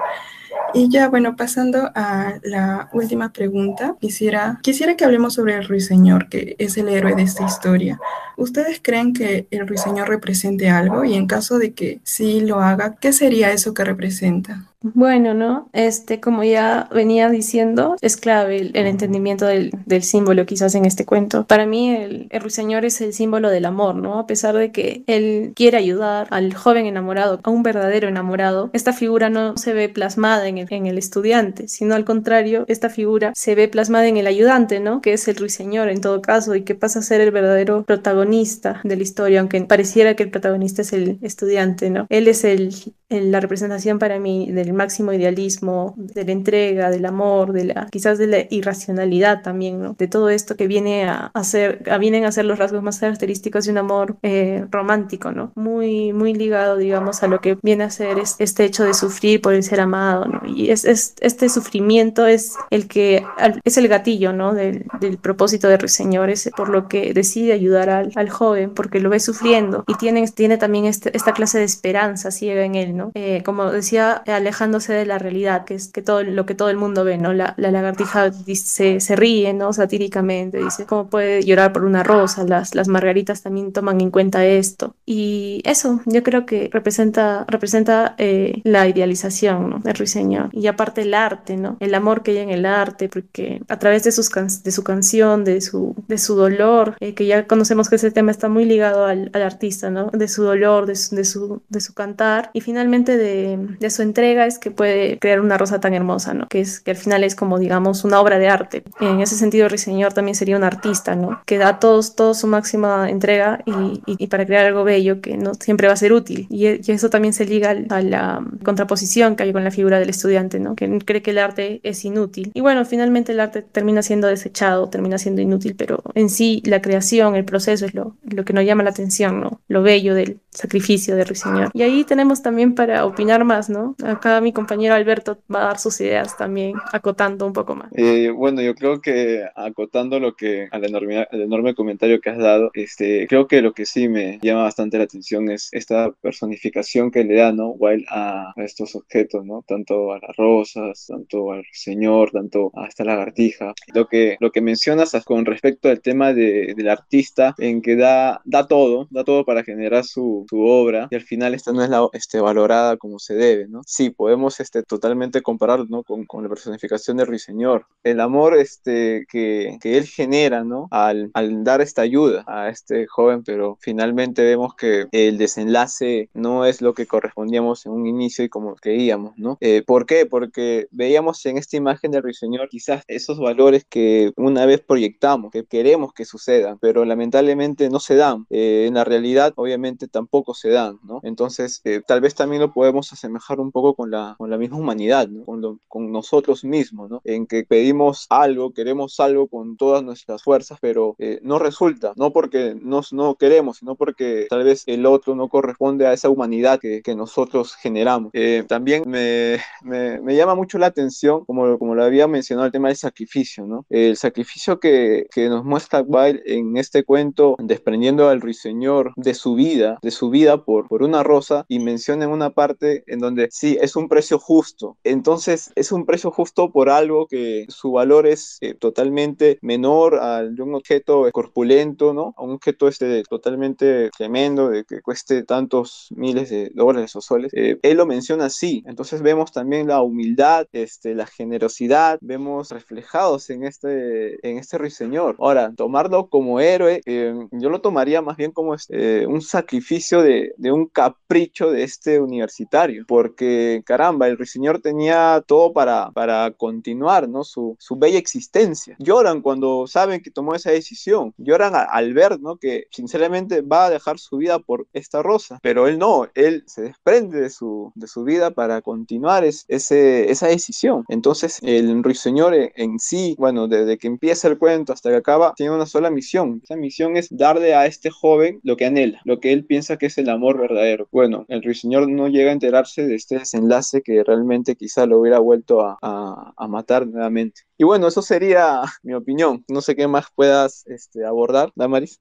Y 0.74 0.90
ya, 0.90 1.10
bueno, 1.10 1.36
pasando 1.36 1.92
a 1.96 2.40
la 2.44 2.90
última 2.94 3.34
pregunta, 3.34 3.96
quisiera, 4.00 4.60
quisiera 4.62 4.96
que 4.96 5.04
hablemos 5.04 5.34
sobre 5.34 5.56
el 5.56 5.68
ruiseñor, 5.68 6.30
que 6.30 6.56
es 6.60 6.78
el 6.78 6.90
héroe 6.90 7.16
de 7.16 7.24
esta 7.24 7.46
historia. 7.46 8.00
¿Ustedes 8.38 8.80
creen 8.82 9.14
que 9.14 9.48
el 9.52 9.68
ruiseñor 9.68 10.08
represente 10.08 10.70
algo? 10.70 11.04
Y 11.04 11.16
en 11.16 11.28
caso 11.28 11.60
de 11.60 11.74
que 11.74 12.00
sí 12.04 12.42
lo 12.42 12.62
haga, 12.62 12.96
¿qué 12.96 13.12
sería 13.12 13.52
eso 13.52 13.74
que 13.74 13.84
representa? 13.84 14.71
Bueno, 14.84 15.36
¿no? 15.36 15.70
Este, 15.74 16.20
como 16.20 16.44
ya 16.44 16.90
venía 16.92 17.30
diciendo, 17.30 17.96
es 18.02 18.18
clave 18.18 18.58
el, 18.58 18.88
entendimiento 18.88 19.46
del, 19.46 19.72
símbolo 20.02 20.48
quizás 20.48 20.74
en 20.74 20.86
este 20.86 21.06
cuento. 21.06 21.46
Para 21.46 21.68
mí 21.68 21.92
el, 21.92 22.28
el, 22.32 22.42
ruiseñor 22.42 22.84
es 22.84 23.00
el 23.02 23.14
símbolo 23.14 23.52
del 23.52 23.66
amor, 23.66 23.96
¿no? 23.96 24.18
A 24.18 24.26
pesar 24.26 24.56
de 24.56 24.72
que 24.72 25.04
él 25.06 25.54
quiere 25.56 25.78
ayudar 25.78 26.26
al 26.32 26.56
joven 26.56 26.88
enamorado, 26.88 27.40
a 27.44 27.50
un 27.52 27.62
verdadero 27.62 28.08
enamorado, 28.08 28.72
esta 28.74 28.92
figura 28.92 29.30
no 29.30 29.56
se 29.56 29.74
ve 29.74 29.88
plasmada 29.88 30.48
en 30.48 30.58
el, 30.58 30.68
en 30.72 30.88
el 30.88 30.98
estudiante, 30.98 31.68
sino 31.68 31.94
al 31.94 32.04
contrario, 32.04 32.66
esta 32.68 32.90
figura 32.90 33.34
se 33.36 33.54
ve 33.54 33.68
plasmada 33.68 34.08
en 34.08 34.18
el 34.18 34.26
ayudante, 34.26 34.80
¿no? 34.80 35.02
Que 35.02 35.14
es 35.14 35.28
el 35.28 35.36
ruiseñor 35.36 35.90
en 35.90 36.02
todo 36.02 36.24
caso 36.24 36.56
y 36.56 36.64
que 36.64 36.74
pasa 36.74 37.00
a 37.00 37.04
ser 37.04 37.22
el 37.22 37.30
verdadero 37.30 37.84
protagonista 37.84 38.82
de 38.84 38.96
la 38.96 39.04
historia, 39.04 39.42
aunque 39.42 39.62
pareciera 39.62 40.16
que 40.16 40.24
el 40.24 40.32
protagonista 40.32 40.82
es 40.82 40.92
el 40.92 41.20
estudiante, 41.22 41.92
¿no? 41.92 42.08
Él 42.10 42.28
es 42.28 42.44
el, 42.44 42.74
la 43.12 43.40
representación 43.40 44.00
para 44.00 44.20
mí 44.20 44.52
del 44.52 44.74
máximo 44.74 45.14
idealismo, 45.14 45.94
de 45.98 46.26
la 46.26 46.32
entrega, 46.32 46.90
del 46.90 47.06
amor, 47.06 47.52
de 47.52 47.66
la 47.66 47.88
quizás 47.92 48.18
de 48.18 48.28
la 48.28 48.38
irracionalidad 48.50 49.42
también, 49.42 49.82
¿no? 49.82 49.96
De 49.98 50.08
todo 50.08 50.30
esto 50.30 50.56
que 50.56 50.68
viene 50.68 51.06
a 51.06 51.32
hacer, 51.34 51.84
a, 51.90 51.98
vienen 51.98 52.26
a 52.26 52.32
ser 52.32 52.46
los 52.46 52.58
rasgos 52.58 52.84
más 52.84 53.00
característicos 53.00 53.66
de 53.66 53.72
un 53.72 53.78
amor 53.78 54.18
eh, 54.24 54.66
romántico, 54.72 55.32
¿no? 55.32 55.52
Muy, 55.56 56.14
muy 56.14 56.34
ligado, 56.34 56.78
digamos, 56.78 57.24
a 57.24 57.28
lo 57.28 57.42
que 57.42 57.58
viene 57.62 57.84
a 57.84 57.90
ser 57.90 58.18
este 58.40 58.64
hecho 58.64 58.84
de 58.84 58.94
sufrir 58.94 59.42
por 59.42 59.54
el 59.54 59.64
ser 59.64 59.82
amado, 59.82 60.26
¿no? 60.26 60.42
Y 60.48 60.72
es, 60.72 60.86
es 60.86 61.16
este 61.22 61.50
sufrimiento 61.50 62.26
es 62.26 62.56
el 62.70 62.88
que 62.88 63.26
es 63.64 63.78
el 63.78 63.88
gatillo, 63.88 64.34
¿no? 64.34 64.54
Del, 64.54 64.86
del 65.00 65.18
propósito 65.18 65.68
de 65.68 65.78
Ruiseñor, 65.78 66.30
es 66.30 66.50
por 66.56 66.70
lo 66.70 66.88
que 66.88 67.14
decide 67.14 67.54
ayudar 67.54 67.90
al, 67.90 68.12
al, 68.16 68.30
joven, 68.30 68.74
porque 68.74 69.00
lo 69.00 69.10
ve 69.10 69.20
sufriendo 69.20 69.84
y 69.88 69.96
tiene, 69.96 70.26
tiene 70.28 70.58
también 70.58 70.86
este, 70.86 71.16
esta 71.16 71.34
clase 71.34 71.60
de 71.60 71.66
esperanza 71.66 72.32
ciega 72.32 72.64
en 72.64 72.76
él, 72.76 72.96
¿no? 72.96 73.01
Eh, 73.16 73.42
como 73.44 73.72
decía 73.72 74.14
Alejandro, 74.28 74.72
de 74.80 75.06
la 75.06 75.20
realidad, 75.20 75.66
que 75.66 75.76
es 75.76 75.88
que 75.88 76.02
todo 76.02 76.24
lo 76.24 76.46
que 76.46 76.56
todo 76.56 76.70
el 76.70 76.78
mundo 76.78 77.04
ve, 77.04 77.18
¿no? 77.18 77.34
La, 77.34 77.54
la 77.58 77.72
lagartija 77.72 78.30
dice, 78.30 79.00
se 79.00 79.16
ríe, 79.16 79.54
¿no? 79.54 79.74
Satíricamente, 79.74 80.64
dice, 80.64 80.86
¿cómo 80.86 81.08
puede 81.08 81.44
llorar 81.44 81.74
por 81.74 81.84
una 81.84 82.04
rosa? 82.04 82.44
Las, 82.44 82.76
las 82.76 82.88
margaritas 82.88 83.42
también 83.42 83.74
toman 83.74 84.02
en 84.02 84.12
cuenta 84.12 84.46
esto. 84.46 84.96
Y 85.06 85.62
eso, 85.66 86.02
yo 86.06 86.24
creo 86.24 86.46
que 86.46 86.70
representa, 86.72 87.46
representa 87.48 88.16
eh, 88.18 88.62
la 88.64 88.88
idealización, 88.88 89.70
¿no? 89.70 89.80
Del 89.80 89.96
ruiseñor. 89.96 90.50
Y 90.52 90.68
aparte 90.68 91.02
el 91.02 91.14
arte, 91.14 91.58
¿no? 91.58 91.78
El 91.80 91.94
amor 91.96 92.24
que 92.24 92.32
hay 92.32 92.38
en 92.38 92.50
el 92.50 92.66
arte, 92.66 93.10
porque 93.10 93.62
a 93.68 93.80
través 93.80 94.04
de, 94.04 94.12
sus 94.12 94.30
de 94.64 94.72
su 94.72 94.84
canción, 94.84 95.44
de 95.44 95.62
su, 95.62 95.96
de 96.08 96.18
su 96.18 96.36
dolor, 96.36 96.96
eh, 97.00 97.14
que 97.14 97.26
ya 97.26 97.48
conocemos 97.48 97.90
que 97.90 97.96
ese 97.96 98.12
tema 98.12 98.32
está 98.32 98.48
muy 98.50 98.66
ligado 98.66 99.06
al, 99.06 99.30
al 99.34 99.42
artista, 99.42 99.90
¿no? 99.90 100.10
De 100.12 100.28
su 100.28 100.44
dolor, 100.44 100.86
de 100.86 100.96
su, 100.96 101.16
de 101.16 101.26
su, 101.26 101.62
de 101.70 101.82
su 101.82 101.94
cantar 101.94 102.52
y 102.54 102.62
finalmente 102.62 102.91
de, 102.92 103.58
de 103.80 103.90
su 103.90 104.02
entrega 104.02 104.42
que 104.60 104.72
puede 104.72 105.20
crear 105.20 105.40
una 105.40 105.58
rosa 105.58 105.80
tan 105.80 105.94
hermosa, 105.94 106.34
¿no? 106.34 106.48
Que 106.48 106.62
es 106.62 106.80
que 106.80 106.92
al 106.92 106.98
final 106.98 107.24
es 107.24 107.36
como 107.36 107.60
digamos 107.60 108.04
una 108.04 108.20
obra 108.20 108.40
de 108.40 108.48
arte. 108.48 108.84
En 109.00 109.22
ese 109.22 109.36
sentido, 109.36 109.70
Ruiseñor 109.70 110.14
también 110.14 110.36
sería 110.36 110.58
un 110.58 110.64
artista, 110.64 111.16
¿no? 111.16 111.42
Que 111.46 111.58
da 111.58 111.80
todos, 111.80 112.16
todo 112.16 112.34
su 112.34 112.48
máxima 112.48 113.10
entrega 113.10 113.62
y, 113.66 114.02
y, 114.06 114.28
para 114.28 114.46
crear 114.46 114.66
algo 114.66 114.84
bello 114.84 115.22
que 115.22 115.38
no 115.38 115.54
siempre 115.54 115.88
va 115.88 115.94
a 115.94 115.98
ser 115.98 116.14
útil. 116.14 116.48
Y, 116.50 116.68
y, 116.68 116.92
eso 116.92 117.10
también 117.10 117.34
se 117.34 117.46
liga 117.46 117.76
a 117.90 118.02
la 118.02 118.46
contraposición 118.64 119.36
que 119.36 119.44
hay 119.44 119.54
con 119.54 119.64
la 119.64 119.72
figura 119.72 120.00
del 120.00 120.10
estudiante, 120.10 120.60
¿no? 120.60 120.76
Que 120.76 121.00
cree 121.00 121.22
que 121.22 121.32
el 121.32 121.38
arte 121.38 121.80
es 121.84 122.04
inútil. 122.06 122.52
Y 122.54 122.62
bueno, 122.62 122.84
finalmente 122.86 123.32
el 123.32 123.40
arte 123.40 123.62
termina 123.62 124.02
siendo 124.02 124.28
desechado, 124.28 124.90
termina 124.90 125.18
siendo 125.18 125.42
inútil, 125.42 125.76
pero 125.78 126.02
en 126.16 126.30
sí 126.30 126.62
la 126.66 126.82
creación, 126.82 127.36
el 127.36 127.46
proceso 127.46 127.86
es 127.86 127.94
lo, 127.94 128.16
lo 128.24 128.44
que 128.46 128.54
nos 128.54 128.66
llama 128.66 128.84
la 128.84 128.90
atención, 128.90 129.40
¿no? 129.40 129.62
Lo 129.68 129.82
bello 129.82 130.16
del 130.16 130.40
sacrificio 130.50 131.16
de 131.16 131.24
Ruiseñor. 131.24 131.70
Y 131.74 131.84
ahí 131.84 132.04
tenemos 132.04 132.42
también 132.42 132.76
para 132.82 133.06
opinar 133.06 133.46
más, 133.46 133.70
¿no? 133.70 133.96
Acá 134.04 134.42
mi 134.42 134.52
compañero 134.52 134.96
Alberto 134.96 135.38
va 135.54 135.62
a 135.62 135.66
dar 135.68 135.78
sus 135.78 136.02
ideas 136.02 136.36
también, 136.36 136.74
acotando 136.92 137.46
un 137.46 137.54
poco 137.54 137.76
más. 137.76 137.92
Eh, 137.94 138.32
bueno, 138.32 138.60
yo 138.64 138.74
creo 138.74 139.00
que 139.00 139.46
acotando 139.56 140.20
lo 140.20 140.34
que 140.34 140.68
al 140.72 140.84
enorme, 140.84 141.28
al 141.32 141.42
enorme 141.42 141.76
comentario 141.76 142.20
que 142.20 142.32
has 142.32 142.40
dado, 142.40 142.72
este, 142.74 143.28
creo 143.28 143.48
que 143.48 143.62
lo 143.62 143.74
que 143.74 143.86
sí 143.86 144.10
me 144.10 144.40
llama 144.42 144.64
bastante 144.64 144.98
la 144.98 145.04
atención 145.04 145.52
es 145.52 145.70
esta 145.74 146.12
personificación 146.22 147.12
que 147.12 147.24
le 147.24 147.36
da, 147.36 147.52
¿no? 147.52 147.68
Wild 147.70 148.06
a, 148.10 148.52
estos 148.56 148.96
objetos, 148.96 149.46
¿no? 149.46 149.64
Tanto 149.68 150.12
a 150.12 150.20
las 150.20 150.36
rosas, 150.36 151.06
tanto 151.08 151.52
al 151.52 151.64
señor, 151.74 152.32
tanto 152.32 152.72
a 152.76 152.88
esta 152.88 153.04
lagartija. 153.04 153.76
Lo 153.94 154.08
que, 154.08 154.38
lo 154.40 154.52
que 154.52 154.62
mencionas 154.62 155.12
con 155.24 155.46
respecto 155.46 155.88
al 155.88 156.02
tema 156.02 156.34
de, 156.34 156.74
del 156.76 156.90
artista, 156.90 157.54
en 157.60 157.84
que 157.84 157.96
da, 157.96 158.42
da 158.44 158.68
todo, 158.68 159.08
da 159.12 159.24
todo 159.24 159.46
para 159.46 159.64
generar 159.64 160.04
su, 160.04 160.48
su 160.50 160.62
obra 160.62 161.10
y 161.12 161.16
al 161.16 161.22
final 161.22 161.54
esta 161.54 161.72
no 161.72 161.84
es 161.84 161.90
la, 161.92 162.08
este, 162.14 162.40
valorada 162.62 162.98
como 162.98 163.20
se 163.20 163.34
debe, 163.36 163.68
¿no? 163.68 163.82
Sí, 163.86 164.10
podemos 164.10 164.60
este, 164.60 164.84
totalmente 164.84 165.42
compararlo 165.42 165.86
¿no? 165.90 166.04
con, 166.04 166.26
con, 166.26 166.44
la 166.44 166.50
personificación 166.50 167.18
de 167.18 167.26
Ruiseñor. 167.26 167.86
El 168.04 168.20
amor 168.20 168.58
este, 168.58 169.26
que, 169.30 169.78
que 169.82 169.98
él 169.98 170.06
genera 170.06 170.64
¿no? 170.64 170.88
al, 170.92 171.32
al, 171.34 171.64
dar 171.64 171.82
esta 171.82 172.02
ayuda 172.02 172.44
a 172.48 172.70
este 172.70 173.08
joven, 173.08 173.44
pero 173.44 173.78
finalmente 173.82 174.44
vemos 174.44 174.76
que 174.76 175.08
el 175.12 175.38
desenlace 175.38 176.30
no 176.34 176.66
es 176.66 176.82
lo 176.82 176.94
que 176.94 177.08
correspondíamos 177.08 177.86
en 177.86 177.94
un 177.94 178.06
inicio 178.06 178.46
y 178.46 178.50
como 178.50 178.76
creíamos. 178.76 179.34
¿no? 179.38 179.58
Eh, 179.62 179.84
¿Por 179.86 180.06
qué? 180.06 180.26
Porque 180.26 180.88
veíamos 180.92 181.46
en 181.46 181.58
esta 181.58 181.78
imagen 181.78 182.12
de 182.12 182.22
Ruiseñor 182.22 182.70
quizás 182.70 183.04
esos 183.08 183.40
valores 183.40 183.86
que 183.90 184.32
una 184.38 184.66
vez 184.66 184.82
proyectamos, 184.82 185.52
que 185.52 185.66
queremos 185.66 186.14
que 186.14 186.26
sucedan, 186.26 186.78
pero 186.80 187.06
lamentablemente 187.06 187.90
no 187.90 188.00
se 188.00 188.16
dan. 188.16 188.46
Eh, 188.50 188.86
en 188.88 188.94
la 188.94 189.04
realidad, 189.04 189.54
obviamente, 189.56 190.08
tampoco 190.08 190.54
se 190.54 190.70
dan. 190.70 191.00
¿no? 191.04 191.20
Entonces, 191.24 191.82
eh, 191.86 192.02
tal 192.06 192.22
vez 192.22 192.36
también 192.36 192.51
lo 192.60 192.74
podemos 192.74 193.12
asemejar 193.14 193.60
un 193.60 193.72
poco 193.72 193.96
con 193.96 194.12
la, 194.12 194.36
con 194.38 194.50
la 194.50 194.58
misma 194.58 194.78
humanidad, 194.78 195.28
¿no? 195.28 195.46
con, 195.46 195.80
con, 195.88 196.12
nosotros 196.12 196.64
mismos, 196.64 197.10
¿no? 197.10 197.22
en 197.24 197.48
que 197.48 197.64
pedimos 197.64 198.28
algo, 198.30 198.74
queremos 198.74 199.20
algo 199.20 199.48
con 199.48 199.78
todas 199.78 200.04
nuestras 200.04 200.44
fuerzas, 200.44 200.78
pero 200.82 201.16
eh, 201.20 201.40
no 201.44 201.60
resulta, 201.60 202.14
no 202.16 202.32
porque 202.32 202.76
nos, 202.80 203.14
no 203.14 203.36
queremos, 203.36 203.78
sino 203.78 203.96
porque 203.96 204.48
tal 204.50 204.64
vez 204.64 204.84
el 204.88 205.06
otro 205.06 205.36
no 205.36 205.48
corresponde 205.48 206.08
a 206.08 206.14
esa 206.14 206.30
humanidad 206.30 206.80
que, 206.80 207.02
que 207.02 207.16
nosotros 207.16 207.76
generamos. 207.76 208.32
Eh, 208.34 208.64
también 208.68 209.04
me, 209.08 209.58
me, 209.84 210.20
me, 210.22 210.36
llama 210.36 210.56
mucho 210.56 210.78
la 210.78 210.88
atención, 210.88 211.46
como, 211.46 211.78
como 211.78 211.96
lo 211.96 212.04
había 212.04 212.28
mencionado, 212.28 212.66
el 212.66 212.72
tema 212.72 212.88
del 212.90 212.98
sacrificio, 212.98 213.66
¿no? 213.66 213.86
El 213.90 214.18
sacrificio 214.18 214.80
que, 214.80 215.28
que 215.32 215.50
nos 215.50 215.64
muestra 215.64 216.02
Wild 216.02 216.42
en 216.46 216.78
este 216.78 217.04
cuento, 217.04 217.56
desprendiendo 217.60 218.30
al 218.30 218.42
ruiseñor 218.42 219.14
de 219.16 219.34
su 219.34 219.56
vida, 219.56 220.00
de 220.02 220.12
su 220.12 220.30
vida 220.30 220.64
por, 220.64 220.88
por 220.88 221.04
una 221.04 221.24
rosa, 221.24 221.66
y 221.68 221.80
menciona 221.80 222.26
en 222.26 222.32
una 222.32 222.41
parte 222.50 223.04
en 223.08 223.20
donde 223.20 223.50
sí, 223.52 223.78
es 223.80 223.96
un 223.96 224.10
precio 224.10 224.40
justo. 224.40 224.98
Entonces, 225.04 225.72
es 225.76 225.92
un 225.92 226.06
precio 226.06 226.32
justo 226.32 226.72
por 226.72 226.90
algo 226.90 227.28
que 227.28 227.66
su 227.70 227.92
valor 227.92 228.28
es 228.28 228.58
eh, 228.62 228.74
totalmente 228.74 229.60
menor 229.62 230.16
al 230.16 230.56
de 230.56 230.64
un 230.64 230.76
objeto 230.76 231.30
corpulento, 231.32 232.14
¿no? 232.14 232.34
A 232.38 232.44
un 232.44 232.52
objeto 232.52 232.88
este 232.88 233.24
totalmente 233.24 234.10
tremendo, 234.18 234.70
de 234.70 234.84
que 234.84 235.02
cueste 235.02 235.44
tantos 235.44 236.08
miles 236.16 236.50
de 236.50 236.72
dólares 236.74 237.16
o 237.16 237.22
soles. 237.22 237.54
Eh, 237.54 237.78
él 237.82 237.98
lo 237.98 238.06
menciona 238.06 238.46
así. 238.46 238.84
Entonces, 238.88 239.22
vemos 239.22 239.52
también 239.52 239.88
la 239.88 240.02
humildad, 240.02 240.68
este, 240.72 241.16
la 241.16 241.26
generosidad, 241.26 242.20
vemos 242.22 242.72
reflejados 242.72 243.50
en 243.50 243.64
este, 243.64 244.48
en 244.48 244.58
este 244.58 244.78
ruiseñor. 244.78 245.36
Ahora, 245.40 245.72
tomarlo 245.76 246.28
como 246.28 246.60
héroe, 246.60 247.02
eh, 247.06 247.34
yo 247.52 247.70
lo 247.70 247.82
tomaría 247.82 248.22
más 248.22 248.38
bien 248.38 248.52
como 248.52 248.74
este, 248.74 249.28
un 249.28 249.42
sacrificio 249.42 250.22
de, 250.22 250.54
de 250.58 250.72
un 250.72 250.88
capricho 250.88 251.72
de 251.72 251.84
este 251.84 252.20
universitario, 252.32 253.06
porque, 253.08 253.82
caramba, 253.86 254.28
el 254.28 254.38
ruiseñor 254.38 254.80
tenía 254.80 255.44
todo 255.46 255.74
para, 255.74 256.12
para 256.12 256.52
continuar, 256.52 257.28
¿no? 257.28 257.44
Su, 257.44 257.76
su 257.80 257.96
bella 257.96 258.18
existencia. 258.18 258.96
Lloran 259.00 259.42
cuando 259.42 259.86
saben 259.88 260.22
que 260.22 260.32
tomó 260.32 260.56
esa 260.56 260.72
decisión. 260.72 261.34
Lloran 261.38 261.74
al 261.76 262.14
ver, 262.14 262.40
¿no? 262.40 262.58
Que 262.58 262.86
sinceramente 262.92 263.62
va 263.62 263.86
a 263.86 263.90
dejar 263.90 264.20
su 264.20 264.38
vida 264.38 264.60
por 264.60 264.88
esta 264.94 265.22
rosa. 265.22 265.60
Pero 265.62 265.88
él 265.88 266.00
no, 266.00 266.28
él 266.36 266.64
se 266.68 266.84
desprende 266.84 267.42
de 267.42 267.50
su, 267.50 267.92
de 267.96 268.08
su 268.08 268.24
vida 268.24 268.52
para 268.52 268.82
continuar 268.82 269.44
es, 269.44 269.66
ese, 269.68 270.32
esa 270.32 270.48
decisión. 270.48 271.06
Entonces, 271.10 271.60
el 271.62 272.04
ruiseñor 272.04 272.54
en, 272.54 272.72
en 272.76 273.00
sí, 273.00 273.36
bueno, 273.38 273.68
desde 273.68 273.98
que 273.98 274.08
empieza 274.08 274.48
el 274.48 274.58
cuento 274.58 274.94
hasta 274.94 275.10
que 275.10 275.18
acaba, 275.18 275.54
tiene 275.56 275.76
una 275.76 275.86
sola 275.86 276.10
misión. 276.10 276.62
Esa 276.64 276.76
misión 276.76 277.18
es 277.18 277.28
darle 277.30 277.76
a 277.76 277.86
este 277.86 278.10
joven 278.10 278.60
lo 278.64 278.78
que 278.78 278.86
anhela, 278.86 279.22
lo 279.26 279.40
que 279.40 279.54
él 279.54 279.66
piensa 279.66 279.98
que 279.98 280.08
es 280.08 280.18
el 280.18 280.30
amor 280.30 280.60
verdadero. 280.60 281.08
Bueno, 281.12 281.46
el 281.48 281.64
ruiseñor 281.64 282.10
no 282.10 282.21
no 282.22 282.28
llega 282.28 282.52
a 282.52 282.54
enterarse 282.54 283.06
de 283.06 283.16
este 283.16 283.40
desenlace 283.40 284.02
que 284.02 284.24
realmente 284.24 284.76
quizá 284.76 285.06
lo 285.06 285.20
hubiera 285.20 285.40
vuelto 285.40 285.82
a, 285.82 286.68
matar 286.70 287.06
nuevamente. 287.06 287.62
Y 287.78 287.84
bueno, 287.84 288.08
eso 288.08 288.22
sería 288.22 288.82
mi 289.04 289.14
opinión. 289.14 289.66
No 289.68 289.82
sé 289.82 289.96
qué 289.96 290.08
más 290.08 290.28
puedas 290.34 290.86
este, 290.88 291.26
abordar, 291.26 291.72
Damaris. 291.76 292.20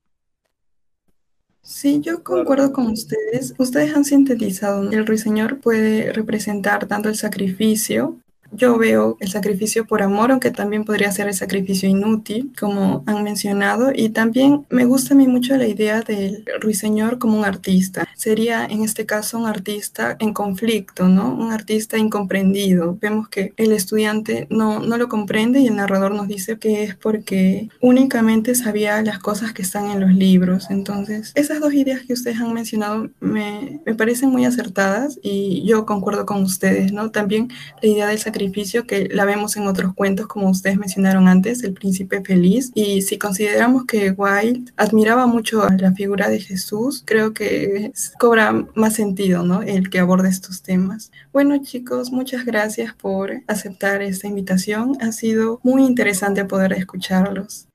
Sí, 1.63 2.01
yo 2.01 2.25
concuerdo 2.25 2.73
con 2.73 2.87
ustedes. 2.87 3.55
Ustedes 3.59 3.95
han 3.95 4.05
sintetizado, 4.05 4.91
el 4.91 5.07
ruiseñor 5.07 5.61
puede 5.61 6.13
representar 6.13 6.87
tanto 6.87 7.11
el 7.11 7.17
sacrificio 7.17 8.19
yo 8.53 8.77
veo 8.79 9.17
el 9.21 9.31
sacrificio 9.31 9.87
por 9.87 10.03
amor, 10.03 10.31
aunque 10.31 10.51
también 10.51 10.85
podría 10.85 11.13
ser 11.13 11.29
el 11.29 11.35
sacrificio 11.35 11.89
inútil, 11.89 12.53
como 12.59 13.05
han 13.07 13.23
mencionado, 13.23 13.93
y 13.95 14.09
también 14.11 14.67
me 14.71 14.85
gusta 14.85 15.15
a 15.15 15.17
mí 15.17 15.27
mucho 15.29 15.57
la 15.57 15.67
idea 15.67 16.03
del 16.03 16.45
ruiseñor 16.61 17.19
como 17.19 17.39
un 17.39 17.45
artista. 17.45 18.09
Sería 18.17 18.67
en 18.67 18.83
este 18.83 19.07
caso 19.07 19.39
un 19.39 19.47
artista 19.47 20.17
en 20.19 20.33
conflicto, 20.33 21.09
¿no? 21.09 21.35
Un 21.35 21.53
artista 21.53 21.97
incomprendido. 21.97 22.99
Vemos 23.01 23.29
que 23.29 23.53
el 23.57 23.73
estudiante 23.73 24.47
no, 24.51 24.81
no 24.81 24.97
lo 24.97 25.09
comprende 25.09 25.61
y 25.61 25.69
el 25.69 25.77
narrador 25.77 26.13
nos 26.13 26.29
dice 26.29 26.59
que 26.59 26.83
es 26.83 26.97
porque 26.97 27.69
únicamente 27.81 28.55
sabía 28.55 29.03
las 29.03 29.19
cosas 29.19 29.53
que 29.53 29.63
están 29.63 29.91
en 29.91 30.01
los 30.01 30.13
libros. 30.13 30.71
Entonces, 30.71 31.33
esas 31.35 31.61
dos 31.61 31.73
ideas 31.73 32.03
que 32.03 32.15
ustedes 32.15 32.41
han 32.41 32.53
mencionado 32.53 33.11
me, 33.21 33.81
me 33.87 33.95
parecen 33.95 34.31
muy 34.31 34.45
acertadas 34.45 35.19
y 35.23 35.65
yo 35.67 35.87
concuerdo 35.87 36.27
con 36.27 36.43
ustedes, 36.43 36.93
¿no? 36.93 37.11
También 37.11 37.49
la 37.83 37.89
idea 37.89 38.07
del 38.09 38.19
sacrificio 38.19 38.40
que 38.87 39.09
la 39.13 39.25
vemos 39.25 39.57
en 39.57 39.67
otros 39.67 39.95
cuentos, 39.95 40.27
como 40.27 40.49
ustedes 40.51 40.79
mencionaron 40.79 41.29
antes, 41.29 41.63
El 41.63 41.75
Príncipe 41.75 42.23
Feliz. 42.23 42.71
Y 42.75 43.03
si 43.03 43.19
consideramos 43.19 43.85
que 43.85 44.11
Wilde 44.11 44.73
admiraba 44.77 45.27
mucho 45.27 45.63
a 45.63 45.77
la 45.77 45.93
figura 45.93 46.29
de 46.29 46.41
Jesús, 46.41 47.03
creo 47.05 47.33
que 47.35 47.93
cobra 48.19 48.67
más 48.75 48.95
sentido, 48.95 49.43
¿no? 49.43 49.63
El 49.63 49.91
que 49.91 49.99
aborde 49.99 50.29
estos 50.29 50.63
temas. 50.63 51.11
Bueno, 51.33 51.57
chicos, 51.63 52.13
muchas 52.13 52.45
gracias 52.45 52.95
por 52.95 53.43
aceptar 53.47 54.03
esta 54.03 54.27
invitación. 54.27 54.97
Ha 55.01 55.13
sido 55.13 55.61
muy 55.63 55.85
interesante 55.85 56.45
poder 56.45 56.73
escucharlos. 56.73 57.67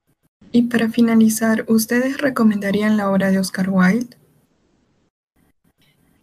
Y 0.52 0.62
para 0.62 0.88
finalizar, 0.88 1.64
¿ustedes 1.68 2.18
recomendarían 2.18 2.96
la 2.96 3.10
obra 3.10 3.30
de 3.30 3.38
Oscar 3.38 3.68
Wilde? 3.70 4.16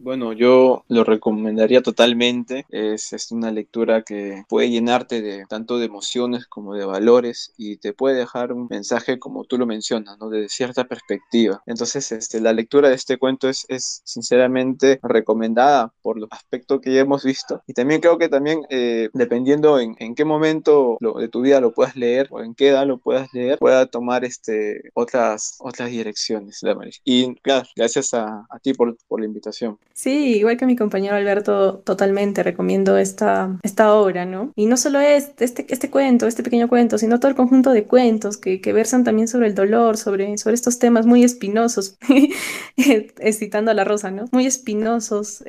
Bueno, 0.04 0.34
yo 0.34 0.84
lo 0.88 1.02
recomendaría 1.02 1.80
totalmente. 1.80 2.66
Es, 2.68 3.10
una 3.30 3.50
lectura 3.50 4.02
que 4.02 4.44
puede 4.50 4.68
llenarte 4.68 5.22
de 5.22 5.46
tanto 5.48 5.78
de 5.78 5.86
emociones 5.86 6.46
como 6.46 6.74
de 6.74 6.84
valores 6.84 7.54
y 7.56 7.78
te 7.78 7.94
puede 7.94 8.16
dejar 8.16 8.52
un 8.52 8.66
mensaje 8.68 9.18
como 9.18 9.44
tú 9.44 9.56
lo 9.56 9.64
mencionas, 9.64 10.18
¿no? 10.18 10.28
De 10.28 10.50
cierta 10.50 10.84
perspectiva. 10.84 11.62
Entonces, 11.64 12.12
este, 12.12 12.42
la 12.42 12.52
lectura 12.52 12.90
de 12.90 12.96
este 12.96 13.16
cuento 13.16 13.48
es, 13.48 13.64
es 13.70 14.02
sinceramente 14.04 15.00
recomendada 15.02 15.94
por 16.02 16.18
los 16.18 16.28
aspectos 16.30 16.82
que 16.82 16.92
ya 16.92 17.00
hemos 17.00 17.24
visto. 17.24 17.62
Y 17.66 17.72
también 17.72 18.02
creo 18.02 18.18
que 18.18 18.28
también, 18.28 18.60
eh, 18.68 19.08
dependiendo 19.14 19.80
en, 19.80 19.96
qué 20.14 20.24
momento 20.26 20.98
de 21.00 21.28
tu 21.28 21.40
vida 21.40 21.62
lo 21.62 21.72
puedas 21.72 21.96
leer 21.96 22.28
o 22.30 22.42
en 22.42 22.54
qué 22.54 22.68
edad 22.68 22.86
lo 22.86 22.98
puedas 22.98 23.32
leer, 23.32 23.58
pueda 23.58 23.86
tomar 23.86 24.26
este, 24.26 24.90
otras, 24.92 25.56
otras 25.60 25.88
direcciones. 25.88 26.60
Y 27.04 27.34
claro, 27.36 27.66
gracias 27.74 28.12
a, 28.12 28.46
ti 28.62 28.74
por 28.74 28.94
la 29.18 29.24
invitación. 29.24 29.78
Sí, 29.96 30.38
igual 30.38 30.56
que 30.56 30.66
mi 30.66 30.74
compañero 30.74 31.14
Alberto, 31.14 31.78
totalmente 31.84 32.42
recomiendo 32.42 32.98
esta, 32.98 33.60
esta 33.62 33.94
obra, 33.94 34.26
¿no? 34.26 34.52
Y 34.56 34.66
no 34.66 34.76
solo 34.76 34.98
este, 34.98 35.44
este, 35.44 35.66
este 35.68 35.88
cuento, 35.88 36.26
este 36.26 36.42
pequeño 36.42 36.68
cuento, 36.68 36.98
sino 36.98 37.20
todo 37.20 37.28
el 37.28 37.36
conjunto 37.36 37.70
de 37.70 37.84
cuentos 37.84 38.36
que, 38.36 38.60
que 38.60 38.72
versan 38.72 39.04
también 39.04 39.28
sobre 39.28 39.46
el 39.46 39.54
dolor, 39.54 39.96
sobre, 39.96 40.36
sobre 40.36 40.54
estos 40.56 40.80
temas 40.80 41.06
muy 41.06 41.22
espinosos, 41.22 41.96
citando 43.32 43.70
a 43.70 43.74
la 43.74 43.84
rosa, 43.84 44.10
¿no? 44.10 44.24
Muy 44.32 44.46
espinosos, 44.46 45.44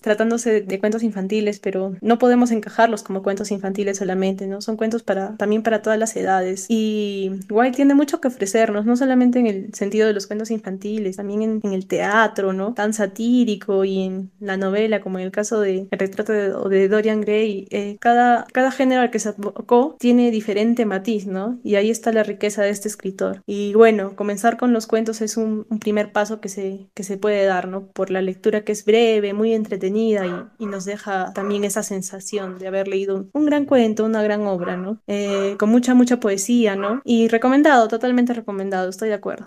tratándose 0.00 0.62
de, 0.62 0.80
cuentos 0.80 1.02
infantiles, 1.02 1.60
pero 1.60 1.94
no 2.00 2.18
podemos 2.18 2.52
encajarlos 2.52 3.02
como 3.02 3.22
cuentos 3.22 3.50
infantiles 3.50 3.98
solamente, 3.98 4.46
¿no? 4.46 4.62
Son 4.62 4.78
cuentos 4.78 5.02
para, 5.02 5.36
también 5.36 5.62
para 5.62 5.82
todas 5.82 5.98
las 5.98 6.16
edades. 6.16 6.64
Y 6.70 7.32
White 7.50 7.76
tiene 7.76 7.94
mucho 7.94 8.18
que 8.22 8.28
ofrecernos, 8.28 8.86
no 8.86 8.96
solamente 8.96 9.40
en 9.40 9.46
el 9.46 9.74
sentido 9.74 10.06
de 10.06 10.14
los 10.14 10.26
cuentos 10.26 10.50
infantiles, 10.50 11.16
también 11.16 11.42
en, 11.42 11.60
en 11.62 11.74
el 11.74 11.86
teatro, 11.86 12.54
¿no? 12.54 12.72
Tan 12.72 12.94
satírico 12.94 13.84
en 13.98 14.30
la 14.40 14.56
novela, 14.56 15.00
como 15.00 15.18
en 15.18 15.24
el 15.24 15.30
caso 15.30 15.60
de 15.60 15.88
El 15.90 15.98
retrato 15.98 16.32
de, 16.32 16.88
Dorian 16.88 17.20
Gray, 17.20 17.66
eh, 17.70 17.96
cada, 18.00 18.46
cada 18.52 18.70
género 18.70 19.02
al 19.02 19.10
que 19.10 19.18
se 19.18 19.30
abocó 19.30 19.96
tiene 19.98 20.30
diferente 20.30 20.86
matiz, 20.86 21.26
¿no? 21.26 21.58
Y 21.62 21.74
ahí 21.74 21.90
está 21.90 22.12
la 22.12 22.22
riqueza 22.22 22.62
de 22.62 22.70
este 22.70 22.88
escritor. 22.88 23.42
Y 23.46 23.74
bueno, 23.74 24.16
comenzar 24.16 24.56
con 24.56 24.72
los 24.72 24.86
cuentos 24.86 25.20
es 25.20 25.36
un, 25.36 25.66
primer 25.80 26.12
paso 26.12 26.40
que 26.40 26.48
se, 26.48 26.88
que 26.94 27.04
se 27.04 27.16
puede 27.16 27.44
dar, 27.44 27.68
¿no? 27.68 27.86
Por 27.86 28.10
la 28.10 28.22
lectura 28.22 28.64
que 28.64 28.72
es 28.72 28.84
breve, 28.84 29.32
muy 29.32 29.54
entretenida 29.54 30.26
y, 30.26 30.64
y 30.64 30.66
nos 30.66 30.84
deja 30.84 31.32
también 31.32 31.64
esa 31.64 31.82
sensación 31.82 32.58
de 32.58 32.68
haber 32.68 32.88
leído 32.88 33.28
un, 33.32 33.46
gran 33.46 33.64
cuento, 33.64 34.04
una 34.04 34.22
gran 34.22 34.46
obra, 34.46 34.76
¿no? 34.76 34.98
Eh, 35.06 35.56
con 35.58 35.70
mucha, 35.70 35.94
mucha 35.94 36.20
poesía, 36.20 36.76
¿no? 36.76 37.00
Y 37.04 37.28
recomendado, 37.28 37.88
totalmente 37.88 38.32
recomendado, 38.34 38.88
estoy 38.88 39.08
de 39.08 39.14
acuerdo. 39.14 39.46